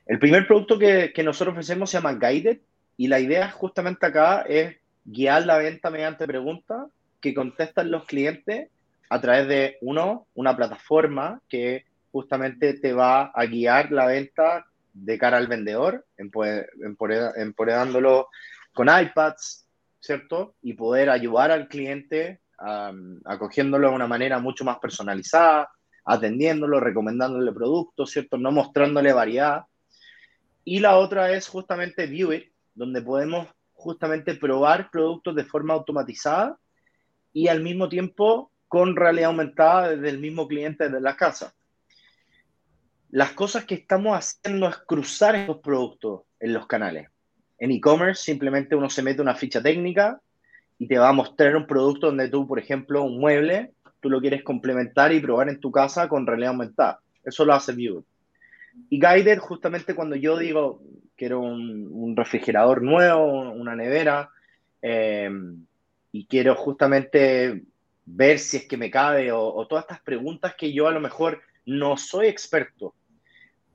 El 0.06 0.18
primer 0.18 0.46
producto 0.46 0.78
que, 0.78 1.12
que 1.14 1.22
nosotros 1.22 1.52
ofrecemos 1.52 1.90
se 1.90 1.98
llama 1.98 2.14
Guided 2.14 2.58
y 2.96 3.08
la 3.08 3.20
idea 3.20 3.50
justamente 3.50 4.06
acá 4.06 4.42
es 4.42 4.76
guiar 5.04 5.46
la 5.46 5.58
venta 5.58 5.90
mediante 5.90 6.26
preguntas 6.26 6.86
que 7.20 7.34
contestan 7.34 7.90
los 7.90 8.04
clientes 8.04 8.68
a 9.08 9.20
través 9.20 9.48
de, 9.48 9.78
uno, 9.80 10.26
una 10.34 10.56
plataforma 10.56 11.40
que 11.48 11.84
justamente 12.12 12.74
te 12.74 12.92
va 12.92 13.32
a 13.34 13.46
guiar 13.46 13.90
la 13.92 14.06
venta 14.06 14.66
de 14.92 15.18
cara 15.18 15.36
al 15.36 15.46
vendedor, 15.46 16.04
empoderándolo 16.16 18.28
con 18.72 18.88
iPads, 18.88 19.66
¿cierto? 20.00 20.54
Y 20.62 20.72
poder 20.72 21.10
ayudar 21.10 21.50
al 21.50 21.68
cliente, 21.68 22.40
acogiéndolo 23.24 23.88
de 23.88 23.94
una 23.94 24.06
manera 24.06 24.38
mucho 24.38 24.64
más 24.64 24.78
personalizada, 24.78 25.70
atendiéndolo, 26.04 26.80
recomendándole 26.80 27.52
productos, 27.52 28.10
¿cierto? 28.10 28.36
No 28.36 28.50
mostrándole 28.50 29.12
variedad. 29.12 29.64
Y 30.64 30.80
la 30.80 30.96
otra 30.96 31.30
es 31.30 31.48
justamente 31.48 32.06
View 32.06 32.32
It, 32.32 32.52
donde 32.74 33.02
podemos 33.02 33.46
justamente 33.72 34.34
probar 34.34 34.90
productos 34.90 35.34
de 35.34 35.44
forma 35.44 35.74
automatizada 35.74 36.58
y 37.32 37.48
al 37.48 37.62
mismo 37.62 37.88
tiempo 37.88 38.50
con 38.68 38.94
realidad 38.94 39.30
aumentada 39.30 39.90
desde 39.90 40.10
el 40.10 40.18
mismo 40.18 40.46
cliente 40.46 40.88
de 40.88 41.00
la 41.00 41.16
casa. 41.16 41.54
Las 43.10 43.32
cosas 43.32 43.64
que 43.64 43.74
estamos 43.74 44.16
haciendo 44.16 44.68
es 44.68 44.76
cruzar 44.78 45.34
estos 45.34 45.58
productos 45.58 46.22
en 46.38 46.52
los 46.52 46.66
canales. 46.66 47.08
En 47.60 47.70
e-commerce 47.70 48.22
simplemente 48.24 48.74
uno 48.74 48.90
se 48.90 49.02
mete 49.02 49.22
una 49.22 49.36
ficha 49.36 49.62
técnica 49.62 50.20
y 50.78 50.88
te 50.88 50.98
va 50.98 51.10
a 51.10 51.12
mostrar 51.12 51.54
un 51.54 51.66
producto 51.66 52.06
donde 52.06 52.28
tú, 52.28 52.46
por 52.48 52.58
ejemplo, 52.58 53.04
un 53.04 53.20
mueble, 53.20 53.72
tú 54.00 54.10
lo 54.10 54.20
quieres 54.20 54.42
complementar 54.42 55.12
y 55.12 55.20
probar 55.20 55.48
en 55.48 55.60
tu 55.60 55.70
casa 55.70 56.08
con 56.08 56.26
realidad 56.26 56.50
aumentada. 56.50 57.00
Eso 57.22 57.44
lo 57.44 57.54
hace 57.54 57.72
View. 57.72 58.04
Y 58.88 58.98
Guided, 58.98 59.38
justamente 59.38 59.94
cuando 59.94 60.16
yo 60.16 60.36
digo, 60.38 60.82
quiero 61.16 61.40
un, 61.40 61.88
un 61.92 62.16
refrigerador 62.16 62.82
nuevo, 62.82 63.52
una 63.52 63.76
nevera, 63.76 64.30
eh, 64.82 65.30
y 66.12 66.26
quiero 66.26 66.54
justamente 66.54 67.62
ver 68.04 68.38
si 68.38 68.58
es 68.58 68.66
que 68.66 68.76
me 68.76 68.90
cabe 68.90 69.30
o, 69.32 69.66
todas 69.68 69.84
estas 69.84 70.00
preguntas 70.00 70.54
que 70.56 70.72
yo 70.72 70.88
a 70.88 70.92
lo 70.92 71.00
mejor 71.00 71.40
no 71.66 71.96
soy 71.96 72.26
experto. 72.26 72.94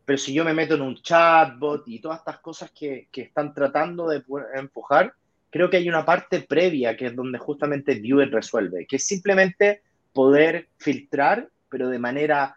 Pero 0.06 0.18
si 0.18 0.34
yo 0.34 0.46
me 0.46 0.54
meto 0.54 0.76
en 0.76 0.82
un 0.82 0.96
chatbot 0.96 1.84
y 1.88 2.00
todas 2.00 2.20
estas 2.20 2.40
cosas 2.40 2.72
que, 2.72 3.08
que 3.12 3.22
están 3.22 3.54
tratando 3.54 4.08
de 4.08 4.24
empujar, 4.56 5.14
creo 5.50 5.70
que 5.70 5.78
hay 5.78 5.90
una 5.90 6.06
parte 6.06 6.42
previa 6.42 6.96
que 6.96 7.08
es 7.08 7.16
donde 7.16 7.40
justamente 7.40 7.96
Viewer 7.96 8.30
resuelve, 8.30 8.86
que 8.86 8.98
es 8.98 9.08
simplemente 9.08 9.82
poder 10.14 10.70
filtrar, 10.78 11.50
pero 11.70 11.90
de 11.90 12.00
manera 12.00 12.56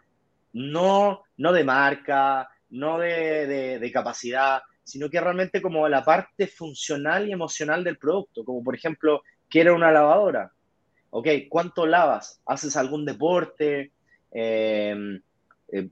no, 0.53 1.23
no 1.37 1.53
de 1.53 1.65
marca, 1.65 2.49
no 2.71 2.99
de, 2.99 3.47
de, 3.47 3.79
de, 3.79 3.93
capacidad, 3.93 4.63
sino 4.85 5.09
que 5.09 5.21
realmente 5.21 5.63
como 5.63 5.89
la 5.89 6.05
parte 6.05 6.47
funcional 6.47 7.29
y 7.29 7.33
emocional 7.33 7.83
del 7.85 7.99
producto, 7.99 8.45
como 8.45 8.63
por 8.63 8.75
ejemplo 8.75 9.23
quiero 9.49 9.75
una 9.75 9.91
lavadora. 9.91 10.53
Ok, 11.11 11.29
¿cuánto 11.49 11.87
lavas? 11.87 12.41
¿Haces 12.47 12.77
algún 12.77 13.05
deporte? 13.05 13.93
Eh, 14.31 15.21
eh, 15.73 15.89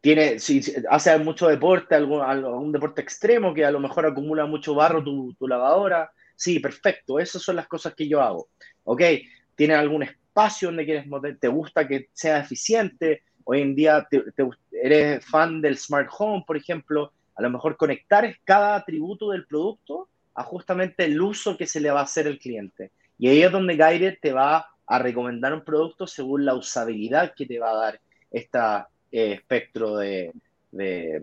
tiene, 0.00 0.38
si, 0.38 0.62
hace 0.90 1.18
mucho 1.18 1.48
deporte, 1.48 1.94
algún, 1.94 2.72
deporte 2.72 3.02
extremo 3.02 3.52
que 3.52 3.64
a 3.64 3.70
lo 3.70 3.80
mejor 3.80 4.06
acumula 4.06 4.46
mucho 4.46 4.74
barro 4.74 5.02
tu, 5.02 5.34
lavadora. 5.40 6.10
Sí, 6.36 6.60
perfecto, 6.60 7.18
esas 7.18 7.42
son 7.42 7.56
las 7.56 7.66
cosas 7.66 7.94
que 7.94 8.08
yo 8.08 8.22
hago. 8.22 8.48
Ok, 8.84 9.02
¿tiene 9.56 9.74
algún 9.74 10.04
espacio 10.04 10.68
donde 10.68 10.84
quieres 10.84 11.06
¿Te 11.40 11.48
gusta 11.48 11.88
que 11.88 12.08
sea 12.12 12.38
eficiente? 12.38 13.22
Hoy 13.44 13.62
en 13.62 13.74
día 13.74 14.06
eres 14.70 15.24
fan 15.24 15.60
del 15.60 15.76
smart 15.76 16.08
home, 16.16 16.44
por 16.46 16.56
ejemplo. 16.56 17.12
A 17.34 17.42
lo 17.42 17.50
mejor 17.50 17.76
conectar 17.76 18.36
cada 18.44 18.76
atributo 18.76 19.30
del 19.30 19.46
producto 19.46 20.08
a 20.34 20.44
justamente 20.44 21.04
el 21.04 21.20
uso 21.20 21.56
que 21.56 21.66
se 21.66 21.80
le 21.80 21.90
va 21.90 22.00
a 22.00 22.04
hacer 22.04 22.26
al 22.28 22.38
cliente. 22.38 22.92
Y 23.18 23.28
ahí 23.28 23.42
es 23.42 23.50
donde 23.50 23.74
Guided 23.74 24.18
te 24.20 24.32
va 24.32 24.68
a 24.86 24.98
recomendar 24.98 25.52
un 25.52 25.64
producto 25.64 26.06
según 26.06 26.44
la 26.44 26.54
usabilidad 26.54 27.34
que 27.34 27.46
te 27.46 27.58
va 27.58 27.70
a 27.70 27.76
dar 27.76 28.00
este 28.30 28.58
eh, 29.12 29.32
espectro 29.32 29.96
de, 29.96 30.32
de, 30.70 31.22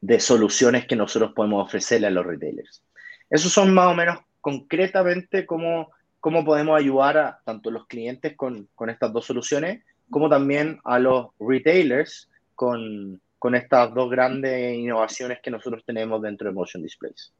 de, 0.00 0.20
soluciones 0.20 0.86
que 0.86 0.96
nosotros 0.96 1.32
podemos 1.34 1.64
ofrecerle 1.64 2.06
a 2.06 2.10
los 2.10 2.26
retailers. 2.26 2.82
Esos 3.30 3.52
son 3.52 3.72
más 3.72 3.88
o 3.88 3.94
menos 3.94 4.18
concretamente 4.40 5.46
cómo, 5.46 5.90
cómo 6.20 6.44
podemos 6.44 6.78
ayudar 6.78 7.18
a 7.18 7.40
tanto 7.44 7.70
los 7.70 7.86
clientes 7.86 8.36
con, 8.36 8.68
con 8.74 8.90
estas 8.90 9.12
dos 9.12 9.24
soluciones, 9.24 9.82
como 10.10 10.28
también 10.28 10.78
a 10.84 10.98
los 10.98 11.28
retailers 11.40 12.30
con, 12.54 13.20
con 13.38 13.54
estas 13.54 13.92
dos 13.94 14.10
grandes 14.10 14.76
innovaciones 14.76 15.38
que 15.42 15.50
nosotros 15.50 15.82
tenemos 15.84 16.22
dentro 16.22 16.48
de 16.48 16.54
Motion 16.54 16.82
Displays. 16.82 17.32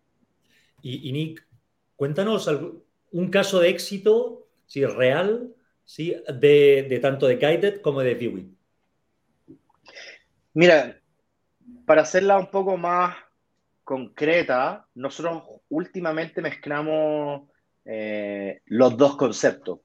Y, 0.82 1.08
y 1.08 1.12
Nick, 1.12 1.46
cuéntanos 1.96 2.50
un 3.12 3.30
caso 3.30 3.60
de 3.60 3.68
éxito, 3.68 4.48
sí, 4.66 4.84
real, 4.84 5.54
sí, 5.84 6.16
de, 6.26 6.86
de 6.88 6.98
tanto 6.98 7.26
de 7.26 7.36
Guided 7.36 7.80
como 7.80 8.00
de 8.00 8.14
Viewit. 8.14 8.53
Mira, 10.54 11.00
para 11.84 12.02
hacerla 12.02 12.38
un 12.38 12.50
poco 12.50 12.76
más 12.76 13.16
concreta, 13.82 14.86
nosotros 14.94 15.42
últimamente 15.68 16.40
mezclamos 16.40 17.42
eh, 17.84 18.62
los 18.66 18.96
dos 18.96 19.16
conceptos. 19.16 19.80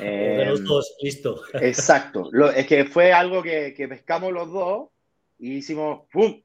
Eh, 0.00 0.44
los 0.48 0.64
dos, 0.64 0.96
listo. 1.00 1.42
Exacto. 1.54 2.28
Lo, 2.32 2.50
es 2.50 2.66
que 2.66 2.84
fue 2.84 3.12
algo 3.12 3.42
que, 3.42 3.72
que 3.74 3.88
pescamos 3.88 4.32
los 4.32 4.50
dos 4.50 4.88
y 5.38 5.58
hicimos 5.58 6.06
¡pum! 6.12 6.42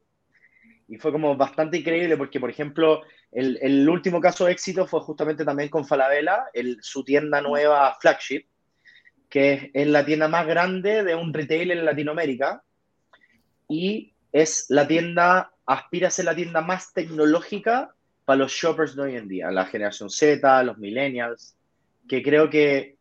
Y 0.88 0.98
fue 0.98 1.12
como 1.12 1.36
bastante 1.36 1.78
increíble 1.78 2.18
porque, 2.18 2.40
por 2.40 2.50
ejemplo, 2.50 3.02
el, 3.32 3.60
el, 3.62 3.88
último 3.88 4.22
caso 4.22 4.46
de 4.46 4.54
éxito 4.54 4.88
fue 4.88 5.02
justamente 5.02 5.46
también 5.46 5.70
con 5.70 5.86
Falabella, 5.86 6.46
el, 6.54 6.78
su 6.82 7.04
tienda 7.04 7.42
nueva 7.42 7.96
flagship, 8.00 8.46
que 9.30 9.70
es 9.74 9.88
la 9.88 10.06
tienda 10.06 10.28
más 10.28 10.48
grande 10.48 11.04
de 11.04 11.14
un 11.14 11.32
retail 11.34 11.72
en 11.72 11.86
Latinoamérica 11.86 12.64
y 13.70 14.12
es 14.34 14.66
la 14.70 14.88
tienda, 14.88 15.54
aspira 15.66 16.10
a 16.10 16.12
ser 16.12 16.26
la 16.26 16.36
tienda 16.36 16.60
más 16.60 16.92
tecnológica 16.92 17.94
para 18.26 18.40
los 18.40 18.52
shoppers 18.52 18.96
de 18.96 19.02
hoy 19.04 19.16
en 19.16 19.28
día, 19.28 19.52
la 19.52 19.66
generación 19.66 20.10
Z, 20.10 20.64
los 20.64 20.78
millennials, 20.78 21.56
que 22.08 22.22
creo 22.22 22.50
que 22.50 22.98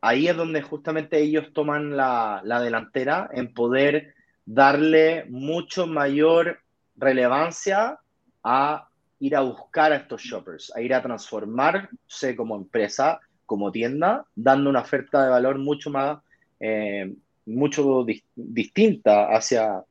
ahí 0.00 0.26
es 0.26 0.36
donde 0.36 0.62
justamente 0.62 1.20
ellos 1.20 1.52
toman 1.52 1.96
la, 1.96 2.40
la 2.44 2.60
delantera 2.60 3.30
en 3.32 3.54
poder 3.54 4.14
darle 4.44 5.26
mucho 5.28 5.86
mayor 5.86 6.60
relevancia 6.96 7.98
a 8.42 8.88
ir 9.20 9.36
a 9.36 9.42
buscar 9.42 9.92
a 9.92 9.96
estos 9.96 10.22
shoppers, 10.22 10.72
a 10.74 10.80
ir 10.80 10.94
a 10.94 11.02
transformarse 11.02 12.34
como 12.34 12.56
empresa, 12.56 13.20
como 13.44 13.70
tienda, 13.70 14.24
dando 14.34 14.70
una 14.70 14.80
oferta 14.80 15.24
de 15.24 15.30
valor 15.30 15.58
mucho 15.58 15.90
más, 15.90 16.18
eh, 16.58 17.14
mucho 17.46 18.04
di 18.04 18.22
distinta 18.34 19.26
hacia, 19.34 19.84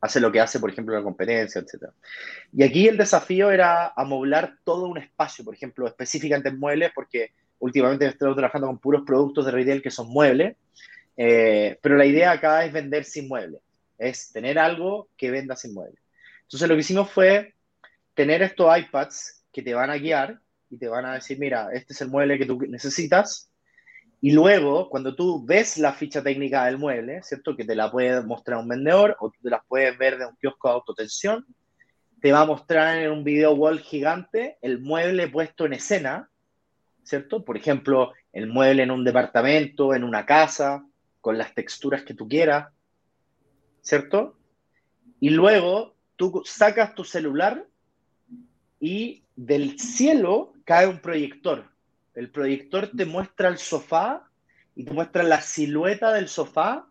hacia 0.00 0.20
lo 0.20 0.30
que 0.30 0.40
hace, 0.40 0.60
por 0.60 0.70
ejemplo, 0.70 0.94
la 0.94 1.02
competencia, 1.02 1.60
etc. 1.60 1.90
Y 2.52 2.62
aquí 2.62 2.88
el 2.88 2.96
desafío 2.96 3.50
era 3.50 3.92
amoblar 3.96 4.56
todo 4.64 4.86
un 4.86 4.98
espacio, 4.98 5.44
por 5.44 5.54
ejemplo, 5.54 5.86
específicamente 5.86 6.48
en 6.50 6.58
muebles, 6.58 6.92
porque 6.94 7.32
últimamente 7.58 8.06
estoy 8.06 8.34
trabajando 8.34 8.68
con 8.68 8.78
puros 8.78 9.02
productos 9.06 9.44
de 9.44 9.52
retail 9.52 9.82
que 9.82 9.90
son 9.90 10.08
muebles, 10.08 10.56
eh, 11.16 11.78
pero 11.82 11.96
la 11.96 12.06
idea 12.06 12.30
acá 12.30 12.64
es 12.64 12.72
vender 12.72 13.04
sin 13.04 13.26
muebles, 13.26 13.60
es 13.98 14.30
tener 14.32 14.58
algo 14.58 15.08
que 15.16 15.30
venda 15.30 15.56
sin 15.56 15.74
muebles. 15.74 16.00
Entonces 16.42 16.68
lo 16.68 16.74
que 16.76 16.80
hicimos 16.80 17.10
fue 17.10 17.54
tener 18.14 18.42
estos 18.42 18.76
iPads 18.78 19.44
que 19.52 19.62
te 19.62 19.74
van 19.74 19.90
a 19.90 19.98
guiar 19.98 20.40
y 20.70 20.78
te 20.78 20.88
van 20.88 21.06
a 21.06 21.14
decir, 21.14 21.38
mira, 21.38 21.70
este 21.72 21.92
es 21.92 22.00
el 22.00 22.08
mueble 22.08 22.38
que 22.38 22.46
tú 22.46 22.58
necesitas 22.68 23.47
Y 24.20 24.32
luego, 24.32 24.88
cuando 24.88 25.14
tú 25.14 25.44
ves 25.44 25.78
la 25.78 25.92
ficha 25.92 26.22
técnica 26.22 26.64
del 26.64 26.78
mueble, 26.78 27.22
¿cierto? 27.22 27.56
Que 27.56 27.64
te 27.64 27.76
la 27.76 27.90
puede 27.90 28.20
mostrar 28.22 28.58
un 28.58 28.68
vendedor 28.68 29.16
o 29.20 29.30
te 29.30 29.48
la 29.48 29.62
puedes 29.62 29.96
ver 29.96 30.18
de 30.18 30.26
un 30.26 30.34
kiosco 30.36 30.68
de 30.68 30.74
autotensión, 30.74 31.46
te 32.20 32.32
va 32.32 32.40
a 32.40 32.46
mostrar 32.46 32.98
en 32.98 33.12
un 33.12 33.22
video 33.22 33.52
wall 33.54 33.78
gigante 33.78 34.58
el 34.60 34.80
mueble 34.80 35.28
puesto 35.28 35.66
en 35.66 35.74
escena, 35.74 36.30
¿cierto? 37.04 37.44
Por 37.44 37.56
ejemplo, 37.56 38.12
el 38.32 38.48
mueble 38.48 38.82
en 38.82 38.90
un 38.90 39.04
departamento, 39.04 39.94
en 39.94 40.02
una 40.02 40.26
casa, 40.26 40.84
con 41.20 41.38
las 41.38 41.54
texturas 41.54 42.02
que 42.02 42.14
tú 42.14 42.28
quieras, 42.28 42.72
¿cierto? 43.82 44.36
Y 45.20 45.30
luego 45.30 45.94
tú 46.16 46.42
sacas 46.44 46.94
tu 46.94 47.04
celular 47.04 47.66
y 48.80 49.24
del 49.36 49.78
cielo 49.78 50.54
cae 50.64 50.86
un 50.86 50.98
proyector. 50.98 51.70
El 52.18 52.30
proyector 52.30 52.90
te 52.96 53.04
muestra 53.04 53.48
el 53.48 53.58
sofá 53.58 54.28
y 54.74 54.82
te 54.82 54.90
muestra 54.90 55.22
la 55.22 55.40
silueta 55.40 56.12
del 56.12 56.28
sofá 56.28 56.88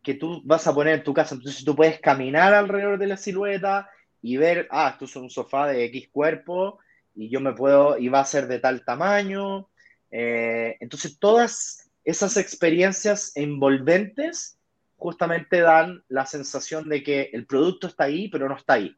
que 0.00 0.14
tú 0.14 0.42
vas 0.44 0.64
a 0.68 0.72
poner 0.72 0.94
en 0.94 1.02
tu 1.02 1.12
casa. 1.12 1.34
Entonces 1.34 1.64
tú 1.64 1.74
puedes 1.74 1.98
caminar 1.98 2.54
alrededor 2.54 2.96
de 2.96 3.08
la 3.08 3.16
silueta 3.16 3.90
y 4.22 4.36
ver, 4.36 4.68
ah, 4.70 4.90
esto 4.92 5.06
es 5.06 5.16
un 5.16 5.28
sofá 5.28 5.66
de 5.66 5.84
X 5.86 6.10
cuerpo 6.12 6.78
y 7.16 7.28
yo 7.28 7.40
me 7.40 7.52
puedo, 7.52 7.98
y 7.98 8.10
va 8.10 8.20
a 8.20 8.24
ser 8.24 8.46
de 8.46 8.60
tal 8.60 8.84
tamaño. 8.84 9.68
Eh, 10.12 10.76
entonces 10.78 11.18
todas 11.18 11.90
esas 12.04 12.36
experiencias 12.36 13.32
envolventes 13.34 14.56
justamente 14.94 15.62
dan 15.62 16.04
la 16.06 16.26
sensación 16.26 16.88
de 16.88 17.02
que 17.02 17.30
el 17.32 17.44
producto 17.44 17.88
está 17.88 18.04
ahí, 18.04 18.28
pero 18.28 18.48
no 18.48 18.56
está 18.56 18.74
ahí. 18.74 18.96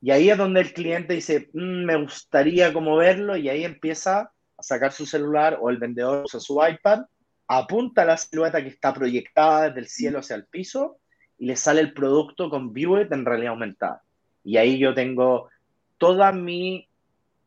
Y 0.00 0.10
ahí 0.10 0.28
es 0.28 0.36
donde 0.36 0.60
el 0.60 0.72
cliente 0.72 1.14
dice, 1.14 1.50
mm, 1.52 1.84
me 1.84 1.94
gustaría 2.02 2.72
como 2.72 2.96
verlo, 2.96 3.36
y 3.36 3.48
ahí 3.48 3.64
empieza 3.64 4.32
a 4.62 4.64
sacar 4.64 4.92
su 4.92 5.06
celular 5.06 5.58
o 5.60 5.70
el 5.70 5.78
vendedor 5.78 6.24
usa 6.24 6.38
su 6.38 6.60
iPad, 6.64 7.02
apunta 7.48 8.04
la 8.04 8.16
silueta 8.16 8.62
que 8.62 8.68
está 8.68 8.94
proyectada 8.94 9.68
desde 9.68 9.80
el 9.80 9.88
cielo 9.88 10.18
hacia 10.20 10.36
el 10.36 10.44
piso 10.44 10.98
y 11.36 11.46
le 11.46 11.56
sale 11.56 11.80
el 11.80 11.92
producto 11.92 12.48
con 12.48 12.72
View 12.72 12.96
en 12.96 13.24
realidad 13.24 13.50
aumentada. 13.50 14.02
Y 14.44 14.56
ahí 14.56 14.78
yo 14.78 14.94
tengo 14.94 15.48
toda 15.98 16.30
mi 16.30 16.86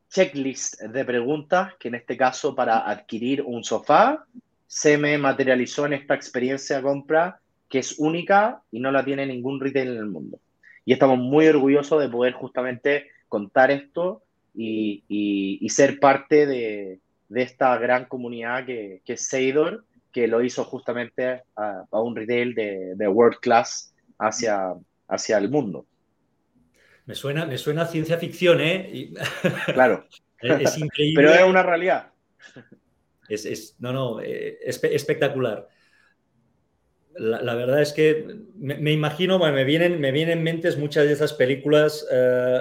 checklist 0.10 0.82
de 0.82 1.06
preguntas 1.06 1.74
que 1.80 1.88
en 1.88 1.96
este 1.96 2.18
caso 2.18 2.54
para 2.54 2.90
adquirir 2.90 3.42
un 3.42 3.64
sofá 3.64 4.26
se 4.68 4.98
me 4.98 5.18
materializó 5.18 5.86
en 5.86 5.94
esta 5.94 6.14
experiencia 6.16 6.78
de 6.78 6.84
compra 6.84 7.40
que 7.70 7.80
es 7.80 7.98
única 7.98 8.62
y 8.72 8.80
no 8.80 8.92
la 8.92 9.06
tiene 9.06 9.26
ningún 9.26 9.62
retail 9.62 9.90
en 9.90 9.98
el 9.98 10.08
mundo. 10.08 10.40
Y 10.84 10.92
estamos 10.92 11.18
muy 11.18 11.48
orgullosos 11.48 12.02
de 12.02 12.10
poder 12.10 12.34
justamente 12.34 13.08
contar 13.30 13.72
esto 13.72 14.26
y, 14.58 15.68
ser 15.70 16.00
parte 16.00 16.46
de, 16.46 17.00
esta 17.34 17.78
gran 17.78 18.06
comunidad 18.06 18.66
que, 18.66 19.02
es 19.06 19.28
Seidor, 19.28 19.86
que 20.12 20.28
lo 20.28 20.42
hizo 20.44 20.64
justamente 20.64 21.44
a, 21.56 21.86
un 21.92 22.16
retail 22.16 22.54
de, 22.56 23.08
world 23.08 23.40
class 23.40 23.94
hacia, 24.20 24.74
hacia 25.08 25.38
el 25.38 25.50
mundo. 25.50 25.86
Me 27.06 27.16
suena, 27.16 27.46
me 27.46 27.58
suena 27.58 27.86
ciencia 27.86 28.18
ficción, 28.18 28.60
¿eh? 28.62 29.12
Claro. 29.74 30.06
es, 30.40 30.78
increíble. 30.78 31.24
Pero 31.24 31.34
es 31.34 31.44
una 31.44 31.64
realidad. 31.64 32.12
Es, 33.28 33.76
no, 33.80 33.92
no, 33.92 34.22
eh, 34.22 34.60
espectacular 34.64 35.68
la, 37.18 37.56
verdad 37.56 37.82
es 37.82 37.94
que 37.94 38.26
me, 38.56 38.92
imagino, 38.92 39.40
me 39.40 39.64
vienen, 39.64 40.00
me 40.00 40.12
vienen 40.12 40.40
en 40.40 40.44
mente 40.44 40.76
muchas 40.78 41.06
de 41.06 41.14
esas 41.14 41.34
películas 41.34 42.06
eh, 42.12 42.60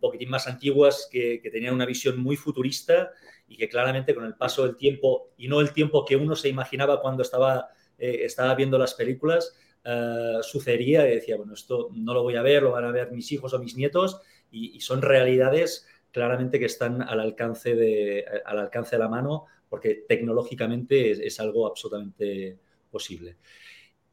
poquitín 0.00 0.30
más 0.30 0.46
antiguas 0.46 1.08
que, 1.10 1.40
tenían 1.52 1.74
una 1.74 1.86
visión 1.86 2.18
muy 2.18 2.36
futurista 2.36 3.10
y 3.46 3.56
que 3.56 3.68
claramente 3.68 4.14
con 4.14 4.24
el 4.24 4.34
paso 4.34 4.64
del 4.64 4.76
tiempo, 4.76 5.30
y 5.36 5.48
no 5.48 5.60
el 5.60 5.72
tiempo 5.72 6.04
que 6.04 6.16
uno 6.16 6.34
se 6.34 6.48
imaginaba 6.48 7.00
cuando 7.00 7.22
estaba, 7.22 7.68
eh, 7.98 8.20
estaba 8.24 8.54
viendo 8.54 8.78
las 8.78 8.94
películas, 8.94 9.56
eh, 9.84 10.38
sucedería 10.42 11.06
y 11.06 11.16
decía, 11.16 11.36
bueno, 11.36 11.54
esto 11.54 11.88
no 11.92 12.14
lo 12.14 12.22
voy 12.22 12.36
a 12.36 12.42
ver, 12.42 12.62
lo 12.62 12.72
van 12.72 12.84
a 12.84 12.92
ver 12.92 13.10
mis 13.12 13.30
hijos 13.32 13.52
o 13.54 13.58
mis 13.58 13.76
nietos, 13.76 14.20
y, 14.50 14.80
son 14.80 15.02
realidades 15.02 15.86
claramente 16.10 16.58
que 16.58 16.66
están 16.66 17.02
al 17.02 17.20
alcance 17.20 17.74
de, 17.76 18.24
al 18.44 18.58
alcance 18.58 18.96
de 18.96 19.02
la 19.02 19.08
mano, 19.08 19.46
porque 19.68 20.04
tecnológicamente 20.08 21.12
es 21.12 21.38
algo 21.38 21.66
absolutamente 21.66 22.58
posible. 22.90 23.36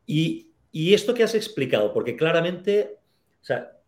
Y, 0.06 0.44
esto 0.94 1.16
que 1.16 1.24
has 1.24 1.34
explicado, 1.34 1.92
porque 1.92 2.16
claramente 2.16 3.00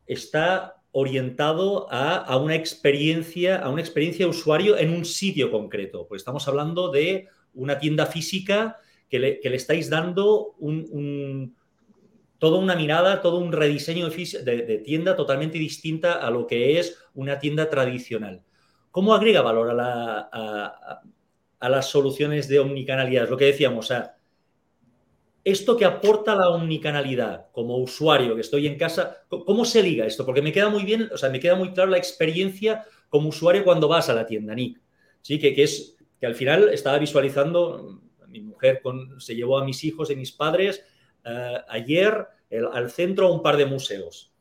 está 0.08 0.79
orientado 0.92 1.88
a, 1.92 2.38
una 2.38 2.56
experiencia, 2.56 3.58
a 3.58 3.70
una 3.70 3.82
experiencia 3.82 4.28
usuario 4.28 4.78
en 4.78 4.92
un 4.92 5.06
sitio 5.06 5.52
concreto. 5.52 6.08
Pues 6.08 6.22
estamos 6.22 6.48
hablando 6.48 6.90
de 6.90 7.28
una 7.54 7.80
tienda 7.80 8.06
física 8.06 8.78
que 9.08 9.20
le, 9.20 9.40
estáis 9.44 9.90
dando 9.90 10.56
toda 12.38 12.60
una 12.60 12.76
mirada, 12.76 13.22
todo 13.22 13.38
un 13.38 13.52
rediseño 13.52 14.10
de, 14.10 14.82
tienda 14.84 15.16
totalmente 15.16 15.58
distinta 15.58 16.14
a 16.14 16.32
lo 16.32 16.48
que 16.48 16.80
es 16.80 16.98
una 17.14 17.40
tienda 17.40 17.70
tradicional. 17.70 18.44
¿Cómo 18.92 19.14
agrega 19.14 19.42
valor 19.42 19.80
a, 19.80 21.02
a 21.60 21.70
las 21.70 21.90
soluciones 21.90 22.48
de 22.48 22.60
omnicanalidad? 22.60 23.30
Lo 23.30 23.38
que 23.38 23.46
decíamos, 23.46 23.92
o 23.92 24.19
esto 25.44 25.78
que 25.78 25.86
aporta 25.86 26.36
la 26.36 26.50
omnicanalidad 26.50 27.48
como 27.52 27.78
usuario 27.78 28.36
que 28.36 28.42
estoy 28.42 28.68
en 28.68 28.78
casa, 28.78 29.24
¿cómo 29.30 29.66
se 29.66 29.82
liga 29.82 30.06
esto? 30.06 30.26
Porque 30.26 30.42
me 30.42 30.52
queda 30.52 30.70
muy 30.70 30.84
bien, 30.84 31.10
o 31.14 31.18
sea, 31.18 31.30
me 31.30 31.40
queda 31.40 31.56
muy 31.56 31.72
claro 31.72 31.92
la 31.92 31.98
experiencia 31.98 32.86
como 33.10 33.30
usuario 33.30 33.64
cuando 33.64 33.88
vas 33.88 34.10
a 34.10 34.14
la 34.14 34.26
tienda, 34.26 34.54
Nick. 34.54 34.80
Sí, 35.22 35.40
que, 35.40 35.64
es 35.64 35.98
que 36.20 36.26
al 36.26 36.36
final 36.36 36.70
estaba 36.70 36.98
visualizando, 37.00 38.02
mi 38.28 38.42
mujer 38.42 38.82
se 39.18 39.36
llevó 39.36 39.58
a 39.58 39.66
mis 39.66 39.84
hijos 39.84 40.12
y 40.12 40.16
mis 40.16 40.32
padres 40.32 40.84
eh, 41.26 41.58
ayer 41.68 42.28
al 42.72 42.90
centro 42.90 43.28
a 43.28 43.32
un 43.32 43.42
par 43.42 43.58
de 43.58 43.66
museos. 43.66 44.34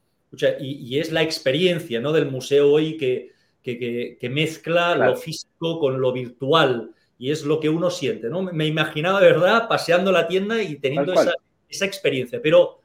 y, 0.61 0.99
es 0.99 1.13
la 1.13 1.23
experiencia 1.23 2.01
¿no? 2.01 2.13
del 2.13 2.31
museo 2.31 2.73
hoy 2.73 2.97
que, 2.97 3.33
que, 3.63 4.31
mezcla 4.31 4.95
lo 4.95 5.17
físico 5.17 5.79
con 5.79 6.01
lo 6.01 6.13
virtual 6.13 6.95
y 7.19 7.33
es 7.33 7.45
lo 7.45 7.59
que 7.59 7.69
uno 7.69 7.91
siente, 7.91 8.29
¿no? 8.29 8.43
Me 8.43 8.67
imaginaba, 8.67 9.21
¿verdad?, 9.21 9.69
paseando 9.69 10.13
la 10.13 10.29
tienda 10.29 10.63
y 10.63 10.77
teniendo 10.77 11.13
esa, 11.13 11.85
experiencia, 11.85 12.41
pero 12.41 12.81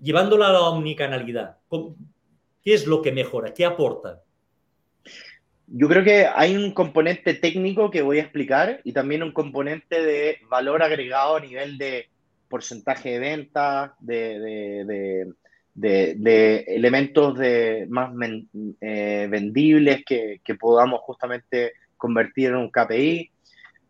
llevándola 0.00 0.48
a 0.48 0.52
la 0.52 0.60
omnicanalidad, 0.60 1.58
¿qué 2.62 2.74
es 2.74 2.86
lo 2.86 3.02
que 3.02 3.12
mejora? 3.12 3.52
¿Qué 3.52 3.64
aporta? 3.64 4.22
Yo 5.66 5.88
creo 5.88 6.04
que 6.04 6.26
hay 6.26 6.56
un 6.56 6.72
componente 6.72 7.34
técnico 7.34 7.90
que 7.90 8.00
voy 8.00 8.18
a 8.18 8.22
explicar 8.22 8.80
y 8.84 8.92
también 8.92 9.22
un 9.22 9.32
componente 9.32 10.02
de 10.02 10.38
valor 10.48 10.82
agregado 10.82 11.36
a 11.36 11.40
nivel 11.40 11.76
de 11.76 12.08
porcentaje 12.48 13.10
de 13.10 13.18
venta, 13.18 13.94
de, 14.00 15.26
elementos 16.66 17.36
de 17.36 17.86
más 17.90 18.10
eh, 18.80 19.26
vendibles 19.30 20.04
que, 20.06 20.40
que, 20.42 20.54
podamos 20.54 21.00
justamente 21.02 21.74
convertir 21.98 22.48
en 22.50 22.56
un 22.56 22.70
KPI. 22.70 23.30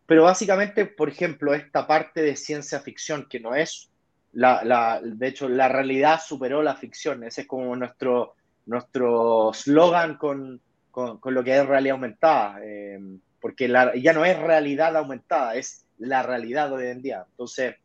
Pero 0.09 0.23
básicamente, 0.23 0.87
por 0.87 1.07
ejemplo, 1.07 1.53
esta 1.53 1.85
parte 1.85 2.23
de 2.23 2.35
ciencia 2.35 2.79
ficción, 2.79 3.27
que 3.29 3.39
no 3.39 3.53
es, 3.53 3.91
la, 4.31 4.99
de 5.03 5.27
hecho, 5.27 5.47
la 5.47 5.69
realidad 5.69 6.19
superó 6.19 6.63
la 6.63 6.75
ficción, 6.75 7.23
ese 7.23 7.41
es 7.41 7.47
como 7.47 7.75
nuestro 7.75 8.33
nuestro 8.65 9.51
slogan 9.53 10.17
con, 10.17 10.61
con, 10.89 11.19
lo 11.23 11.43
que 11.43 11.55
es 11.55 11.65
realidad 11.65 11.93
aumentada, 11.93 12.59
eh, 12.63 12.99
porque 13.39 13.67
ya 13.67 14.13
no 14.13 14.25
es 14.25 14.39
realidad 14.39 14.97
aumentada, 14.97 15.53
es 15.55 15.85
la 15.99 16.23
realidad 16.23 16.73
hoy 16.73 16.87
en 16.87 17.03
día. 17.03 17.25
Entonces, 17.29 17.75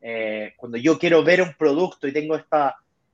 eh, 0.00 0.54
cuando 0.56 0.78
yo 0.78 0.98
quiero 0.98 1.22
ver 1.22 1.42
un 1.42 1.52
producto 1.58 2.08
y 2.08 2.12
tengo 2.12 2.36
este 2.36 2.56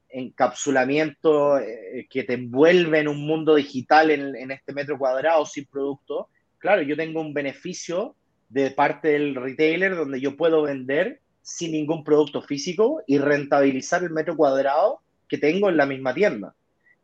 encapsulamiento 0.08 1.58
eh, 1.58 2.06
que 2.08 2.22
te 2.22 2.34
envuelve 2.34 3.00
en 3.00 3.08
un 3.08 3.26
mundo 3.26 3.56
digital 3.56 4.12
en, 4.12 4.36
en, 4.36 4.52
este 4.52 4.72
metro 4.72 4.96
cuadrado 4.98 5.44
sin 5.46 5.64
producto, 5.64 6.28
claro, 6.58 6.82
yo 6.82 6.96
tengo 6.96 7.20
un 7.20 7.34
beneficio 7.34 8.14
de 8.52 8.70
parte 8.70 9.08
del 9.08 9.34
retailer 9.34 9.96
donde 9.96 10.20
yo 10.20 10.36
puedo 10.36 10.62
vender 10.62 11.20
sin 11.40 11.72
ningún 11.72 12.04
producto 12.04 12.42
físico 12.42 13.02
y 13.06 13.16
rentabilizar 13.16 14.04
el 14.04 14.10
metro 14.10 14.36
cuadrado 14.36 15.00
que 15.26 15.38
tengo 15.38 15.70
en 15.70 15.78
la 15.78 15.86
misma 15.86 16.12
tienda. 16.12 16.54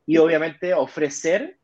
Y 0.04 0.18
obviamente 0.18 0.74
ofrecer 0.74 1.56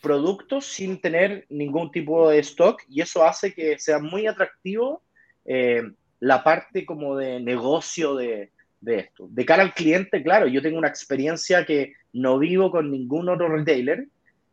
productos 0.00 0.66
sin 0.66 1.00
tener 1.00 1.46
ningún 1.48 1.90
tipo 1.90 2.30
de 2.30 2.38
stock 2.38 2.80
y 2.88 3.00
eso 3.00 3.24
hace 3.24 3.52
que 3.52 3.76
sea 3.78 3.98
muy 3.98 4.28
atractivo 4.28 5.02
eh, 5.44 5.82
la 6.20 6.44
parte 6.44 6.86
como 6.86 7.16
de 7.16 7.40
negocio 7.40 8.14
de, 8.14 8.52
de, 8.80 8.98
esto. 9.00 9.26
De 9.30 9.44
cara 9.44 9.64
al 9.64 9.74
cliente, 9.74 10.22
claro, 10.22 10.46
yo 10.46 10.62
tengo 10.62 10.78
una 10.78 10.88
experiencia 10.88 11.66
que 11.66 11.94
no 12.12 12.38
vivo 12.38 12.70
con 12.70 12.90
ningún 12.92 13.28
otro 13.28 13.48
retailer, 13.48 14.06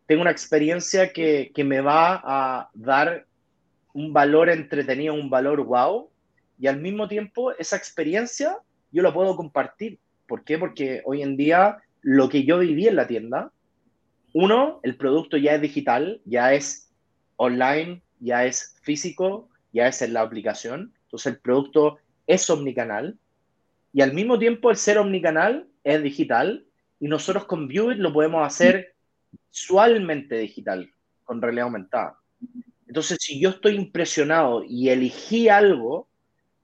tengo 0.08 0.24
una 0.24 0.32
experiencia 0.32 1.14
que, 1.14 1.52
que 1.54 1.64
me 1.64 1.82
va 1.82 2.20
a 2.24 2.70
dar 2.74 3.28
un 3.94 4.14
valor 4.14 4.50
entretenido, 4.50 5.14
un 5.14 5.30
valor 5.30 5.64
wow, 5.64 6.10
y 6.60 6.68
al 6.68 6.80
mismo 6.80 7.08
tiempo 7.08 7.52
esa 7.54 7.76
experiencia 7.76 8.58
yo 8.92 9.02
la 9.04 9.14
puedo 9.14 9.36
compartir. 9.36 10.00
¿Por 10.28 10.44
qué? 10.44 10.58
Porque 10.58 11.02
hoy 11.06 11.22
en 11.22 11.38
día 11.38 11.78
lo 12.02 12.30
que 12.30 12.44
yo 12.44 12.60
viví 12.60 12.88
en 12.88 12.96
la 12.96 13.08
tienda, 13.08 13.52
uno, 14.34 14.80
el 14.84 14.96
producto 14.96 15.38
ya 15.38 15.56
es 15.56 15.62
digital, 15.62 16.22
ya 16.26 16.54
es 16.54 16.90
online, 17.36 18.02
ya 18.20 18.46
es 18.46 18.78
físico, 18.82 19.50
y 19.72 19.80
a 19.80 19.86
veces 19.86 20.10
la 20.10 20.22
aplicación. 20.22 20.94
Entonces 21.04 21.34
el 21.34 21.40
producto 21.40 21.98
es 22.28 22.50
omnicanal 22.50 23.18
y 23.94 24.02
al 24.02 24.14
mismo 24.14 24.40
tiempo 24.40 24.70
el 24.70 24.78
ser 24.78 24.98
omnicanal 24.98 25.68
es 25.84 26.02
digital 26.02 26.66
y 27.00 27.08
nosotros 27.08 27.46
con 27.46 27.68
Viewit 27.68 27.98
lo 27.98 28.14
podemos 28.14 28.46
hacer 28.46 28.94
visualmente 29.50 30.38
digital, 30.38 30.90
con 31.24 31.42
realidad 31.42 31.66
aumentada. 31.66 32.18
Entonces, 32.92 33.20
si 33.22 33.40
yo 33.40 33.52
estoy 33.52 33.76
impresionado 33.76 34.66
y 34.68 34.90
elegí 34.90 35.48
algo 35.48 36.10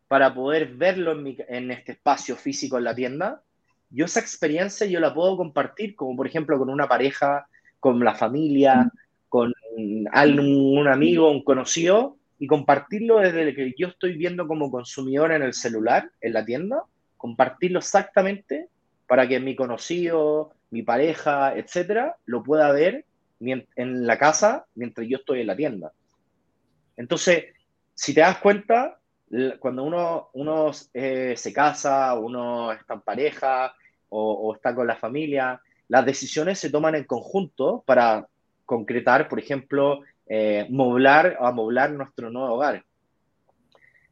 para 0.09 0.33
poder 0.33 0.73
verlo 0.73 1.13
en, 1.13 1.37
en 1.47 1.71
este 1.71 1.93
espacio 1.93 2.35
físico 2.35 2.77
en 2.77 2.83
la 2.83 2.93
tienda, 2.93 3.43
yo 3.89 4.03
esa 4.03 4.19
experiencia 4.19 4.85
yo 4.87 4.99
la 4.99 5.13
puedo 5.13 5.37
compartir, 5.37 5.95
como 5.95 6.17
por 6.17 6.27
ejemplo 6.27 6.57
con 6.59 6.69
una 6.69 6.85
pareja, 6.85 7.47
con 7.79 8.03
la 8.03 8.13
familia, 8.13 8.91
con 9.29 9.53
algún, 10.11 10.77
un 10.79 10.89
amigo, 10.89 11.31
un 11.31 11.45
conocido, 11.45 12.17
y 12.39 12.47
compartirlo 12.47 13.19
desde 13.19 13.43
el 13.43 13.55
que 13.55 13.73
yo 13.77 13.87
estoy 13.87 14.17
viendo 14.17 14.49
como 14.49 14.69
consumidor 14.69 15.31
en 15.31 15.43
el 15.43 15.53
celular, 15.53 16.11
en 16.19 16.33
la 16.33 16.43
tienda, 16.43 16.83
compartirlo 17.15 17.79
exactamente 17.79 18.67
para 19.07 19.29
que 19.29 19.39
mi 19.39 19.55
conocido, 19.55 20.51
mi 20.71 20.83
pareja, 20.83 21.55
etcétera, 21.55 22.17
lo 22.25 22.43
pueda 22.43 22.69
ver 22.73 23.05
en 23.39 24.05
la 24.05 24.17
casa 24.17 24.65
mientras 24.75 25.07
yo 25.07 25.19
estoy 25.19 25.39
en 25.39 25.47
la 25.47 25.55
tienda. 25.55 25.93
Entonces, 26.97 27.45
si 27.93 28.13
te 28.13 28.21
das 28.21 28.39
cuenta, 28.39 28.99
cuando 29.59 29.83
uno, 30.33 30.71
eh, 30.93 31.33
se 31.35 31.53
casa, 31.53 32.13
uno 32.15 32.71
está 32.71 32.95
en 32.95 33.01
pareja 33.01 33.73
o, 34.09 34.53
está 34.55 34.73
con 34.73 34.87
la 34.87 34.95
familia, 34.95 35.61
las 35.89 36.05
decisiones 36.05 36.59
se 36.59 36.69
toman 36.69 36.95
en 36.95 37.03
conjunto 37.03 37.83
para 37.85 38.27
concretar, 38.65 39.27
por 39.29 39.39
ejemplo, 39.39 40.01
eh, 40.27 40.65
moblar 40.69 41.37
o 41.39 41.45
amoblar 41.45 41.91
nuestro 41.91 42.29
nuevo 42.29 42.55
hogar. 42.55 42.83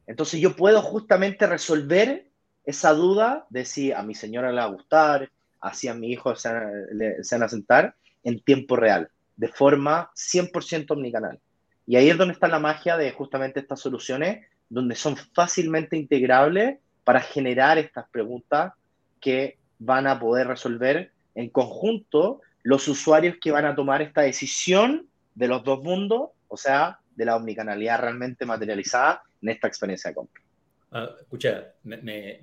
Entonces 0.06 0.40
yo 0.40 0.54
puedo 0.54 0.80
justamente 0.82 1.46
resolver 1.46 2.26
esa 2.64 2.92
duda 2.92 3.46
de 3.50 3.64
si 3.64 3.92
a 3.92 4.02
mi 4.02 4.14
señora 4.14 4.50
le 4.50 4.58
va 4.58 4.64
a 4.64 4.72
gustar, 4.72 5.30
así 5.60 5.88
a 5.88 5.94
mi 5.94 6.10
hijo 6.10 6.34
se, 6.36 6.50
van 6.50 7.42
a 7.42 7.48
sentar 7.48 7.94
en 8.22 8.40
tiempo 8.40 8.76
real, 8.76 9.10
de 9.36 9.48
forma 9.48 10.10
100% 10.14 10.90
omnicanal. 10.90 11.40
Y 11.86 11.96
ahí 11.96 12.10
es 12.10 12.18
donde 12.18 12.34
está 12.34 12.48
la 12.48 12.58
magia 12.58 12.96
de 12.96 13.12
justamente 13.12 13.60
estas 13.60 13.80
soluciones 13.80 14.46
donde 14.68 14.96
son 14.96 15.16
fácilmente 15.16 15.96
integrables 15.96 16.78
para 17.04 17.20
generar 17.20 17.78
estas 17.78 18.08
preguntas 18.10 18.72
que 19.20 19.58
van 19.78 20.06
a 20.06 20.18
poder 20.18 20.48
resolver 20.48 21.12
en 21.34 21.50
conjunto 21.50 22.40
los 22.62 22.88
usuarios 22.88 23.36
que 23.40 23.52
van 23.52 23.64
a 23.64 23.76
tomar 23.76 24.02
esta 24.02 24.22
decisión 24.22 25.08
de 25.34 25.48
los 25.48 25.62
dos 25.62 25.82
mundos, 25.82 26.30
o 26.48 26.56
sea, 26.56 26.98
de 27.14 27.24
la 27.24 27.36
omnicanalidad 27.36 28.00
realmente 28.00 28.44
materializada 28.44 29.22
en 29.40 29.50
esta 29.50 29.68
experiencia 29.68 30.10
de 30.10 30.14
compra. 30.16 30.42
Ah, 30.90 31.10
escucha, 31.20 31.74
me, 31.84 32.40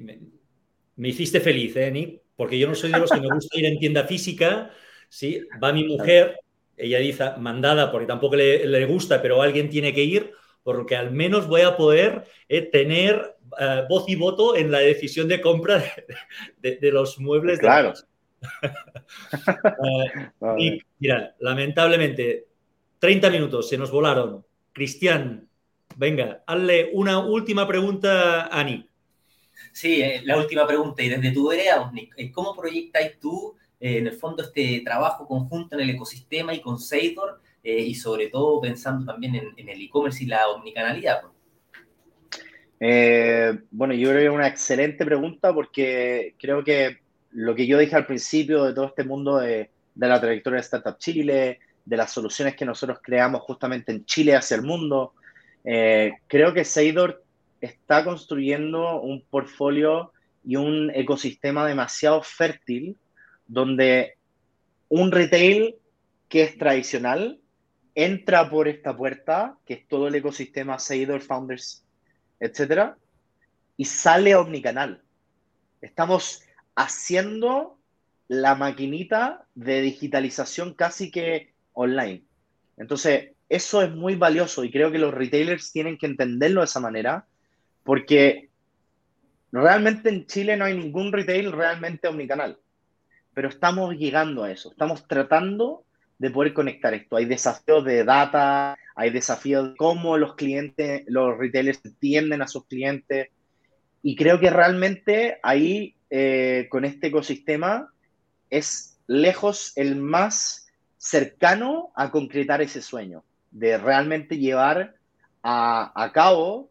hiciste 0.98 1.42
feliz, 1.42 1.76
¿eh, 1.76 1.92
Nick? 1.92 2.22
Porque 2.36 2.58
yo 2.58 2.68
no 2.68 2.76
soy 2.76 2.92
de 2.92 3.00
los 3.00 3.12
que 3.12 3.20
me 3.20 3.28
gusta 3.28 3.58
ir 3.58 3.66
en 3.66 3.80
tienda 3.80 4.06
física, 4.06 4.72
¿sí? 5.10 5.46
Va 5.62 5.74
mi 5.74 5.86
mujer, 5.86 6.40
ella 6.78 7.00
dice 7.00 7.32
mandada 7.38 7.92
porque 7.92 8.08
tampoco 8.08 8.36
le, 8.36 8.66
le 8.66 8.86
gusta, 8.86 9.22
pero 9.22 9.42
alguien 9.42 9.70
tiene 9.70 9.94
que 9.94 10.04
ir, 10.04 10.34
porque 10.64 10.96
al 10.96 11.12
menos 11.12 11.48
voy 11.48 11.62
a 11.62 11.78
poder 11.78 12.24
eh, 12.48 12.62
tener 12.62 13.36
eh, 13.60 13.84
voz 13.90 14.06
y 14.08 14.16
voto 14.16 14.56
en 14.56 14.72
la 14.72 14.80
decisión 14.80 15.28
de 15.28 15.42
compra 15.42 15.84
de, 16.58 16.92
los 16.92 17.20
muebles. 17.20 17.60
Claro. 17.60 17.94
Eh, 20.60 20.80
mira, 21.00 21.34
lamentablemente, 21.40 22.48
30 23.00 23.30
minutos 23.30 23.70
se 23.70 23.78
nos 23.78 23.90
volaron. 23.90 24.46
Cristian, 24.74 25.48
venga, 25.96 26.44
hazle 26.46 26.90
una 26.94 27.20
última 27.20 27.66
pregunta 27.66 28.48
a 28.48 28.64
Nick. 28.64 28.88
Sí, 29.72 30.04
la 30.24 30.38
última 30.38 30.68
pregunta, 30.68 31.02
y 31.04 31.10
desde 31.10 31.32
tu 31.32 31.48
vereda, 31.48 31.90
Nick, 31.94 32.34
¿cómo 32.34 32.56
proyectáis 32.56 33.18
tú, 33.20 33.56
en 33.86 34.08
el 34.08 34.14
fondo, 34.14 34.44
este 34.44 34.82
trabajo 34.86 35.28
conjunto 35.28 35.76
en 35.76 35.82
el 35.82 35.90
ecosistema 35.90 36.54
y 36.54 36.62
con 36.62 36.80
Seidor 36.80 37.42
eh, 37.62 37.82
y 37.82 37.96
sobre 37.96 38.28
todo 38.28 38.62
pensando 38.62 39.06
también 39.06 39.36
en, 39.36 39.70
el 39.70 39.82
e-commerce 39.82 40.24
y 40.24 40.28
la 40.28 40.48
omnicanalidad? 40.48 41.24
Eh, 42.80 43.60
bueno, 43.72 43.94
yo 43.94 44.10
creo 44.10 44.22
que 44.22 44.28
es 44.28 44.32
una 44.32 44.48
excelente 44.48 45.04
pregunta 45.04 45.54
porque 45.54 46.34
creo 46.40 46.64
que 46.64 47.00
lo 47.32 47.54
que 47.56 47.68
yo 47.68 47.78
dije 47.78 47.96
al 47.96 48.06
principio 48.06 48.64
de 48.64 48.74
todo 48.74 48.86
este 48.86 49.04
mundo 49.04 49.40
de, 49.40 49.70
la 49.96 50.22
trayectoria 50.22 50.58
de 50.58 50.64
Startup 50.64 50.98
Chile, 50.98 51.60
de 51.84 51.98
las 51.98 52.12
soluciones 52.12 52.56
que 52.56 52.66
nosotros 52.66 53.00
creamos 53.04 53.42
justamente 53.42 53.92
en 53.92 54.06
Chile 54.06 54.34
hacia 54.34 54.56
el 54.56 54.64
mundo, 54.64 55.14
eh, 55.66 56.14
creo 56.28 56.54
que 56.54 56.64
Seidor 56.64 57.22
está 57.60 58.06
construyendo 58.06 59.02
un 59.02 59.22
portfolio 59.30 60.14
y 60.46 60.56
un 60.56 60.90
ecosistema 60.94 61.68
demasiado 61.68 62.22
fértil 62.22 62.96
donde 63.48 64.18
un 64.90 65.12
retail 65.12 65.76
que 66.30 66.44
es 66.44 66.58
tradicional 66.58 67.40
entra 67.96 68.50
por 68.50 68.68
esta 68.68 68.96
puerta, 68.96 69.58
que 69.66 69.76
es 69.76 69.88
todo 69.88 70.08
el 70.08 70.16
ecosistema 70.16 70.80
Seidor, 70.80 71.22
Founders, 71.22 71.84
etcétera, 72.40 72.98
y 73.78 73.86
sale 73.86 74.36
omnicanal. 74.36 75.02
Estamos 75.82 76.44
haciendo 76.76 77.78
la 78.28 78.56
maquinita 78.56 79.46
de 79.54 79.82
digitalización 79.82 80.74
casi 80.74 81.12
que 81.12 81.54
online. 81.74 82.24
Entonces, 82.78 83.32
eso 83.50 83.82
es 83.84 83.92
muy 83.92 84.16
valioso 84.16 84.64
y 84.64 84.72
creo 84.72 84.92
que 84.92 84.98
los 84.98 85.14
retailers 85.14 85.72
tienen 85.72 85.98
que 85.98 86.08
entenderlo 86.08 86.62
de 86.62 86.66
esa 86.66 86.80
manera, 86.80 87.28
porque 87.84 88.50
realmente 89.52 90.10
en 90.10 90.26
Chile 90.26 90.58
no 90.58 90.66
hay 90.66 90.76
ningún 90.76 91.12
retail 91.12 91.52
realmente 91.52 92.08
omnicanal, 92.08 92.58
pero 93.34 93.50
estamos 93.50 93.96
llegando 93.96 94.44
a 94.44 94.52
eso, 94.52 94.72
estamos 94.72 95.08
tratando 95.08 95.84
de 96.18 96.30
poder 96.30 96.54
conectar 96.54 96.94
esto. 96.94 97.18
Hay 97.18 97.26
desafíos 97.26 97.84
de 97.84 98.04
data, 98.04 98.78
hay 98.96 99.10
desafíos 99.10 99.72
de 99.72 99.76
cómo 99.76 100.18
los 100.18 100.36
clientes, 100.36 101.04
los 101.08 101.38
retailers 101.38 101.82
entienden 101.84 102.42
a 102.42 102.48
sus 102.48 102.66
clientes. 102.66 103.30
Y 104.02 104.16
creo 104.16 104.40
que 104.40 104.50
realmente 104.50 105.40
ahí, 105.44 105.96
eh, 106.10 106.68
con 106.70 106.86
este 106.86 107.08
ecosistema, 107.08 107.92
es 108.50 109.00
lejos 109.08 109.74
el 109.76 109.96
más 109.96 110.68
cercano 110.98 111.92
a 111.96 112.12
concretar 112.12 112.62
ese 112.62 112.82
sueño, 112.82 113.24
de 113.52 113.78
realmente 113.78 114.38
llevar 114.38 114.96
a, 115.42 115.92
a 116.02 116.12
cabo 116.14 116.70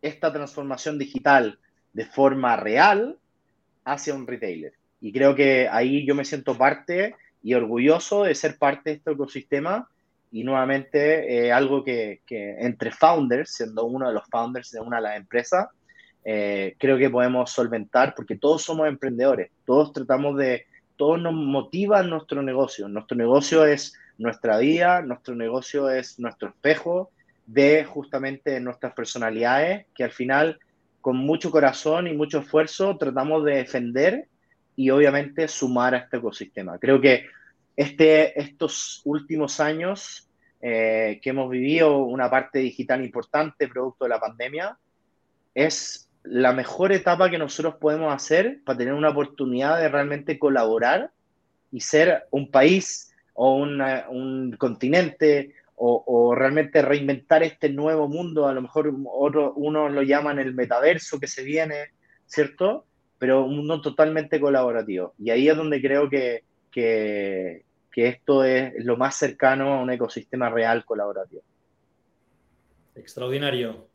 esta 0.00 0.32
transformación 0.32 0.98
digital 0.98 1.58
de 1.92 2.06
forma 2.06 2.56
real 2.56 3.18
hacia 3.84 4.14
un 4.14 4.26
retailer. 4.26 4.72
Y 5.00 5.12
creo 5.12 5.34
que 5.34 5.68
ahí 5.70 6.06
yo 6.06 6.14
me 6.14 6.24
siento 6.24 6.56
parte 6.56 7.14
y 7.42 7.54
orgulloso 7.54 8.24
de 8.24 8.34
ser 8.34 8.58
parte 8.58 8.90
de 8.90 8.96
este 8.96 9.12
ecosistema. 9.12 9.88
Y 10.30 10.44
nuevamente 10.44 11.46
eh, 11.46 11.52
algo 11.52 11.82
que, 11.82 12.20
entre 12.28 12.90
founders, 12.90 13.54
siendo 13.54 13.84
uno 13.84 14.08
de 14.08 14.14
los 14.14 14.26
founders 14.28 14.70
de 14.70 14.80
una 14.80 14.96
de 14.96 15.02
las 15.02 15.16
empresas, 15.16 15.68
eh, 16.24 16.74
creo 16.78 16.98
que 16.98 17.08
podemos 17.08 17.50
solventar 17.50 18.14
porque 18.14 18.36
todos 18.36 18.62
somos 18.62 18.88
emprendedores, 18.88 19.50
todos 19.64 19.92
tratamos 19.92 20.36
de, 20.36 20.66
todos 20.96 21.18
nos 21.18 21.32
motivan 21.32 22.10
nuestro 22.10 22.42
negocio, 22.42 22.88
nuestro 22.88 23.16
negocio 23.16 23.64
es 23.64 23.94
nuestra 24.18 24.58
vida, 24.58 25.00
nuestro 25.00 25.34
negocio 25.34 25.88
es 25.88 26.18
nuestro 26.18 26.48
espejo 26.48 27.10
de 27.46 27.84
justamente 27.84 28.60
nuestras 28.60 28.92
personalidades 28.92 29.86
que 29.94 30.04
al 30.04 30.10
final 30.10 30.58
con 31.00 31.16
mucho 31.16 31.50
corazón 31.50 32.06
y 32.08 32.12
mucho 32.12 32.40
esfuerzo 32.40 32.98
tratamos 32.98 33.44
de 33.44 33.54
defender 33.54 34.28
y 34.78 34.90
obviamente 34.90 35.48
sumar 35.48 35.96
a 35.96 35.98
este 35.98 36.18
ecosistema. 36.18 36.78
Creo 36.78 37.00
que 37.00 37.26
este, 37.74 38.40
estos 38.40 39.02
últimos 39.04 39.58
años 39.58 40.30
eh, 40.60 41.18
que 41.20 41.30
hemos 41.30 41.50
vivido 41.50 41.98
una 41.98 42.30
parte 42.30 42.60
digital 42.60 43.04
importante 43.04 43.66
producto 43.66 44.04
de 44.04 44.10
la 44.10 44.20
pandemia, 44.20 44.78
es 45.52 46.08
la 46.22 46.52
mejor 46.52 46.92
etapa 46.92 47.28
que 47.28 47.38
nosotros 47.38 47.74
podemos 47.80 48.14
hacer 48.14 48.60
para 48.64 48.78
tener 48.78 48.94
una 48.94 49.08
oportunidad 49.08 49.80
de 49.80 49.88
realmente 49.88 50.38
colaborar 50.38 51.10
y 51.72 51.80
ser 51.80 52.28
un 52.30 52.48
país 52.52 53.12
o 53.34 53.54
un 53.56 54.56
continente 54.58 55.54
o, 55.74 56.34
realmente 56.36 56.82
reinventar 56.82 57.42
este 57.42 57.68
nuevo 57.68 58.08
mundo. 58.08 58.46
A 58.46 58.52
lo 58.52 58.62
mejor 58.62 58.94
otro, 59.12 59.54
unos 59.54 59.92
lo 59.92 60.02
llaman 60.02 60.38
el 60.38 60.54
metaverso 60.54 61.18
que 61.18 61.26
se 61.26 61.42
viene, 61.42 61.90
¿cierto? 62.26 62.87
Pero 63.18 63.44
un 63.44 63.56
mundo 63.56 63.80
totalmente 63.80 64.40
colaborativo. 64.40 65.14
Y 65.18 65.30
ahí 65.30 65.48
es 65.48 65.56
donde 65.56 65.80
creo 65.80 66.08
que, 66.08 66.44
que, 66.70 67.64
esto 67.94 68.44
es 68.44 68.84
lo 68.84 68.96
más 68.96 69.16
cercano 69.16 69.74
a 69.74 69.82
un 69.82 69.90
ecosistema 69.90 70.48
real 70.50 70.84
colaborativo. 70.84 71.42
Extraordinario. 72.94 73.88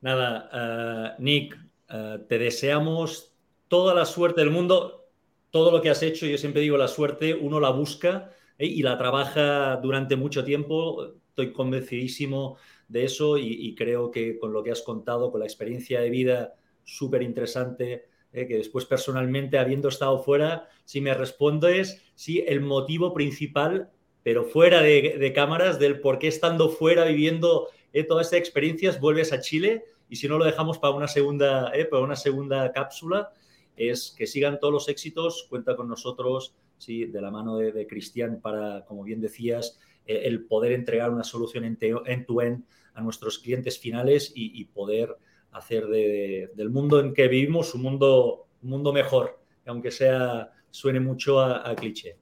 Nada, 0.00 0.48
eh, 0.52 1.14
Nick, 1.18 1.58
eh, 1.88 2.18
te 2.28 2.38
deseamos 2.38 3.34
toda 3.66 3.94
la 3.94 4.04
suerte 4.04 4.42
del 4.42 4.50
mundo. 4.50 5.08
Todo 5.50 5.72
lo 5.72 5.82
que 5.82 5.90
has 5.90 6.02
hecho, 6.04 6.26
yo 6.26 6.38
siempre 6.38 6.62
digo 6.62 6.76
la 6.76 6.86
suerte, 6.86 7.34
uno 7.34 7.58
la 7.58 7.70
busca 7.70 8.30
y 8.58 8.82
la 8.82 8.96
trabaja 8.96 9.76
durante 9.76 10.14
mucho 10.14 10.44
tiempo. 10.44 11.14
Estoy 11.30 11.52
convencidísimo 11.52 12.58
de 12.88 13.04
eso 13.04 13.38
y, 13.38 13.74
creo 13.74 14.10
que 14.10 14.38
con 14.38 14.52
lo 14.52 14.62
que 14.62 14.72
has 14.72 14.82
contado, 14.82 15.30
con 15.30 15.40
la 15.40 15.46
experiencia 15.46 16.00
de 16.00 16.10
vida 16.10 16.54
súper 16.84 17.22
interesante, 17.22 18.06
que 18.32 18.56
después 18.56 18.84
personalmente, 18.84 19.58
habiendo 19.58 19.88
estado 19.88 20.22
fuera, 20.22 20.68
si 20.84 21.00
me 21.00 21.14
respondes, 21.14 22.02
sí, 22.14 22.44
el 22.46 22.60
motivo 22.60 23.12
principal, 23.14 23.90
pero 24.22 24.44
fuera 24.44 24.82
de, 24.82 25.32
cámaras, 25.34 25.78
del 25.78 26.00
por 26.00 26.18
qué 26.18 26.28
estando 26.28 26.68
fuera, 26.68 27.04
viviendo 27.04 27.68
todas 28.06 28.26
estas 28.26 28.40
experiencias, 28.40 29.00
vuelves 29.00 29.32
a 29.32 29.40
Chile 29.40 29.84
y 30.08 30.16
si 30.16 30.28
no 30.28 30.38
lo 30.38 30.44
dejamos 30.44 30.78
para 30.78 30.94
una 30.94 31.08
segunda, 31.08 31.72
para 31.90 32.02
una 32.02 32.16
segunda 32.16 32.70
cápsula, 32.72 33.32
es 33.76 34.14
que 34.16 34.26
sigan 34.26 34.58
todos 34.58 34.72
los 34.72 34.88
éxitos, 34.88 35.46
cuenta 35.48 35.76
con 35.76 35.88
nosotros, 35.88 36.54
sí, 36.78 37.06
de 37.06 37.20
la 37.20 37.30
mano 37.30 37.56
de, 37.56 37.86
Cristian 37.86 38.40
para, 38.40 38.84
como 38.84 39.04
bien 39.04 39.20
decías, 39.20 39.78
eh, 40.06 40.22
el 40.24 40.44
poder 40.46 40.72
entregar 40.72 41.10
una 41.10 41.24
solución 41.24 41.64
end-to-end 41.64 42.64
a 42.94 43.00
nuestros 43.00 43.38
clientes 43.38 43.78
finales 43.78 44.32
y, 44.34 44.64
poder 44.66 45.16
hacer 45.58 45.86
del 45.86 46.70
mundo 46.70 47.00
en 47.00 47.14
que 47.14 47.28
vivimos 47.28 47.74
un 47.74 47.82
mundo, 47.82 48.48
un 48.62 48.70
mundo 48.70 48.92
mejor, 48.92 49.38
aunque 49.66 49.90
sea 49.90 50.52
suene 50.70 51.00
mucho 51.00 51.40
a, 51.40 51.74
cliché. 51.74 52.18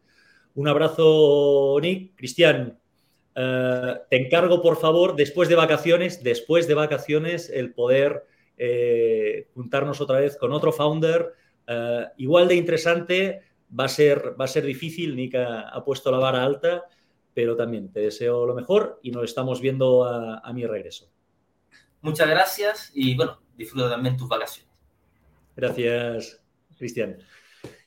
Un 0.55 0.69
abrazo, 0.69 1.79
Nick. 1.81 2.17
Cristian, 2.17 2.79
eh, 3.35 3.95
te 4.09 4.17
encargo, 4.17 4.63
por 4.63 4.77
favor, 4.77 5.15
después 5.15 5.49
de 5.49 5.55
vacaciones, 5.55 6.23
después 6.23 6.67
de 6.67 6.75
vacaciones, 6.75 7.51
el 7.51 7.75
poder 7.75 8.25
eh, 8.57 9.49
juntarnos 9.55 10.01
otra 10.01 10.21
vez 10.21 10.37
con 10.37 10.53
otro 10.53 10.73
founder 10.73 11.35
eh, 11.67 12.07
igual 12.19 12.49
de 12.49 12.55
interesante, 12.55 13.43
va 13.79 13.85
a 13.85 13.89
ser, 13.89 14.41
va 14.41 14.45
a 14.45 14.49
ser 14.49 14.65
difícil, 14.65 15.17
Nick 15.17 15.35
ha, 15.35 15.83
puesto 15.85 16.11
la 16.11 16.19
vara 16.19 16.45
alta, 16.45 16.85
pero 17.35 17.57
también 17.57 17.93
te 17.93 18.01
deseo 18.01 18.47
lo 18.47 18.55
mejor 18.55 19.01
y 19.03 19.11
nos 19.11 19.25
estamos 19.25 19.61
viendo 19.61 20.05
a, 20.05 20.53
mi 20.53 20.65
regreso. 20.65 21.11
Muchas 22.07 22.29
gracias 22.29 22.93
y 22.95 23.17
bueno, 23.17 23.43
disfruta 23.57 23.91
también 23.91 24.17
tus 24.17 24.29
vacaciones. 24.29 24.73
Gracias, 25.57 26.41
Cristian. 26.79 27.19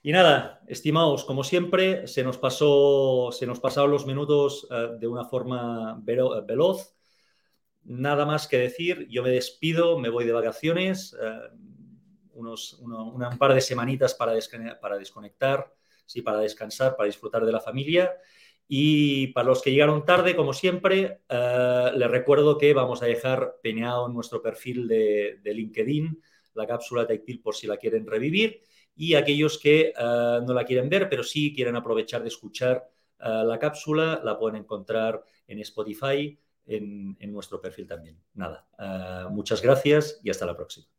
Y 0.04 0.12
nada, 0.12 0.62
estimados, 0.68 1.24
como 1.24 1.46
siempre, 1.46 2.06
se 2.06 2.22
nos 2.26 2.38
pasó, 2.38 3.30
se 3.32 3.48
nos 3.48 3.62
pasaron 3.62 3.92
los 3.92 4.06
minutos 4.06 4.68
eh, 4.72 4.90
de 5.00 5.08
una 5.08 5.24
forma 5.24 5.98
veloz. 6.04 6.94
Nada 7.86 8.26
más 8.26 8.50
que 8.50 8.58
decir, 8.58 9.08
yo 9.10 9.24
me 9.24 9.30
despido, 9.30 9.98
me 9.98 10.10
voy 10.10 10.26
de 10.26 10.34
vacaciones. 10.34 11.16
Eh, 11.18 11.40
unos, 12.34 12.74
un 12.74 13.38
par 13.38 13.54
de 13.54 13.62
semanitas 13.62 14.16
para, 14.16 14.34
para 14.82 14.98
desconectar, 14.98 15.74
sí, 16.06 16.22
para 16.22 16.40
descansar, 16.40 16.98
para 16.98 17.08
disfrutar 17.08 17.46
de 17.46 17.54
la 17.54 17.62
familia. 17.62 18.12
Y 18.72 19.28
para 19.34 19.48
los 19.48 19.64
que 19.64 19.72
llegaron 19.72 20.06
tarde, 20.06 20.36
como 20.36 20.54
siempre, 20.54 21.22
eh, 21.28 21.92
les 21.96 22.12
recuerdo 22.12 22.56
que 22.56 22.72
vamos 22.76 23.02
a 23.02 23.08
dejar 23.08 23.56
peneado 23.64 24.06
en 24.06 24.14
nuestro 24.14 24.44
perfil 24.44 24.88
de, 24.88 25.42
LinkedIn 25.44 26.22
la 26.54 26.68
cápsula 26.68 27.08
TechPil 27.08 27.42
por 27.42 27.56
si 27.56 27.66
la 27.66 27.78
quieren 27.78 28.06
revivir. 28.06 28.62
Y 28.96 29.16
aquellos 29.16 29.58
que 29.58 29.88
eh, 29.88 29.94
no 29.98 30.54
la 30.54 30.66
quieren 30.66 30.88
ver, 30.88 31.10
pero 31.10 31.24
sí 31.24 31.52
quieren 31.52 31.78
aprovechar 31.78 32.22
de 32.22 32.28
escuchar 32.28 32.88
eh, 33.20 33.44
la 33.44 33.58
cápsula, 33.58 34.22
la 34.24 34.38
pueden 34.38 34.62
encontrar 34.62 35.24
en 35.48 35.60
Spotify, 35.62 36.38
en, 36.68 37.18
en 37.20 37.34
nuestro 37.34 37.60
perfil 37.60 37.88
también. 37.88 38.22
Nada, 38.36 38.68
muchas 39.32 39.64
gracias 39.64 40.20
y 40.24 40.30
hasta 40.30 40.46
la 40.46 40.56
próxima. 40.56 40.99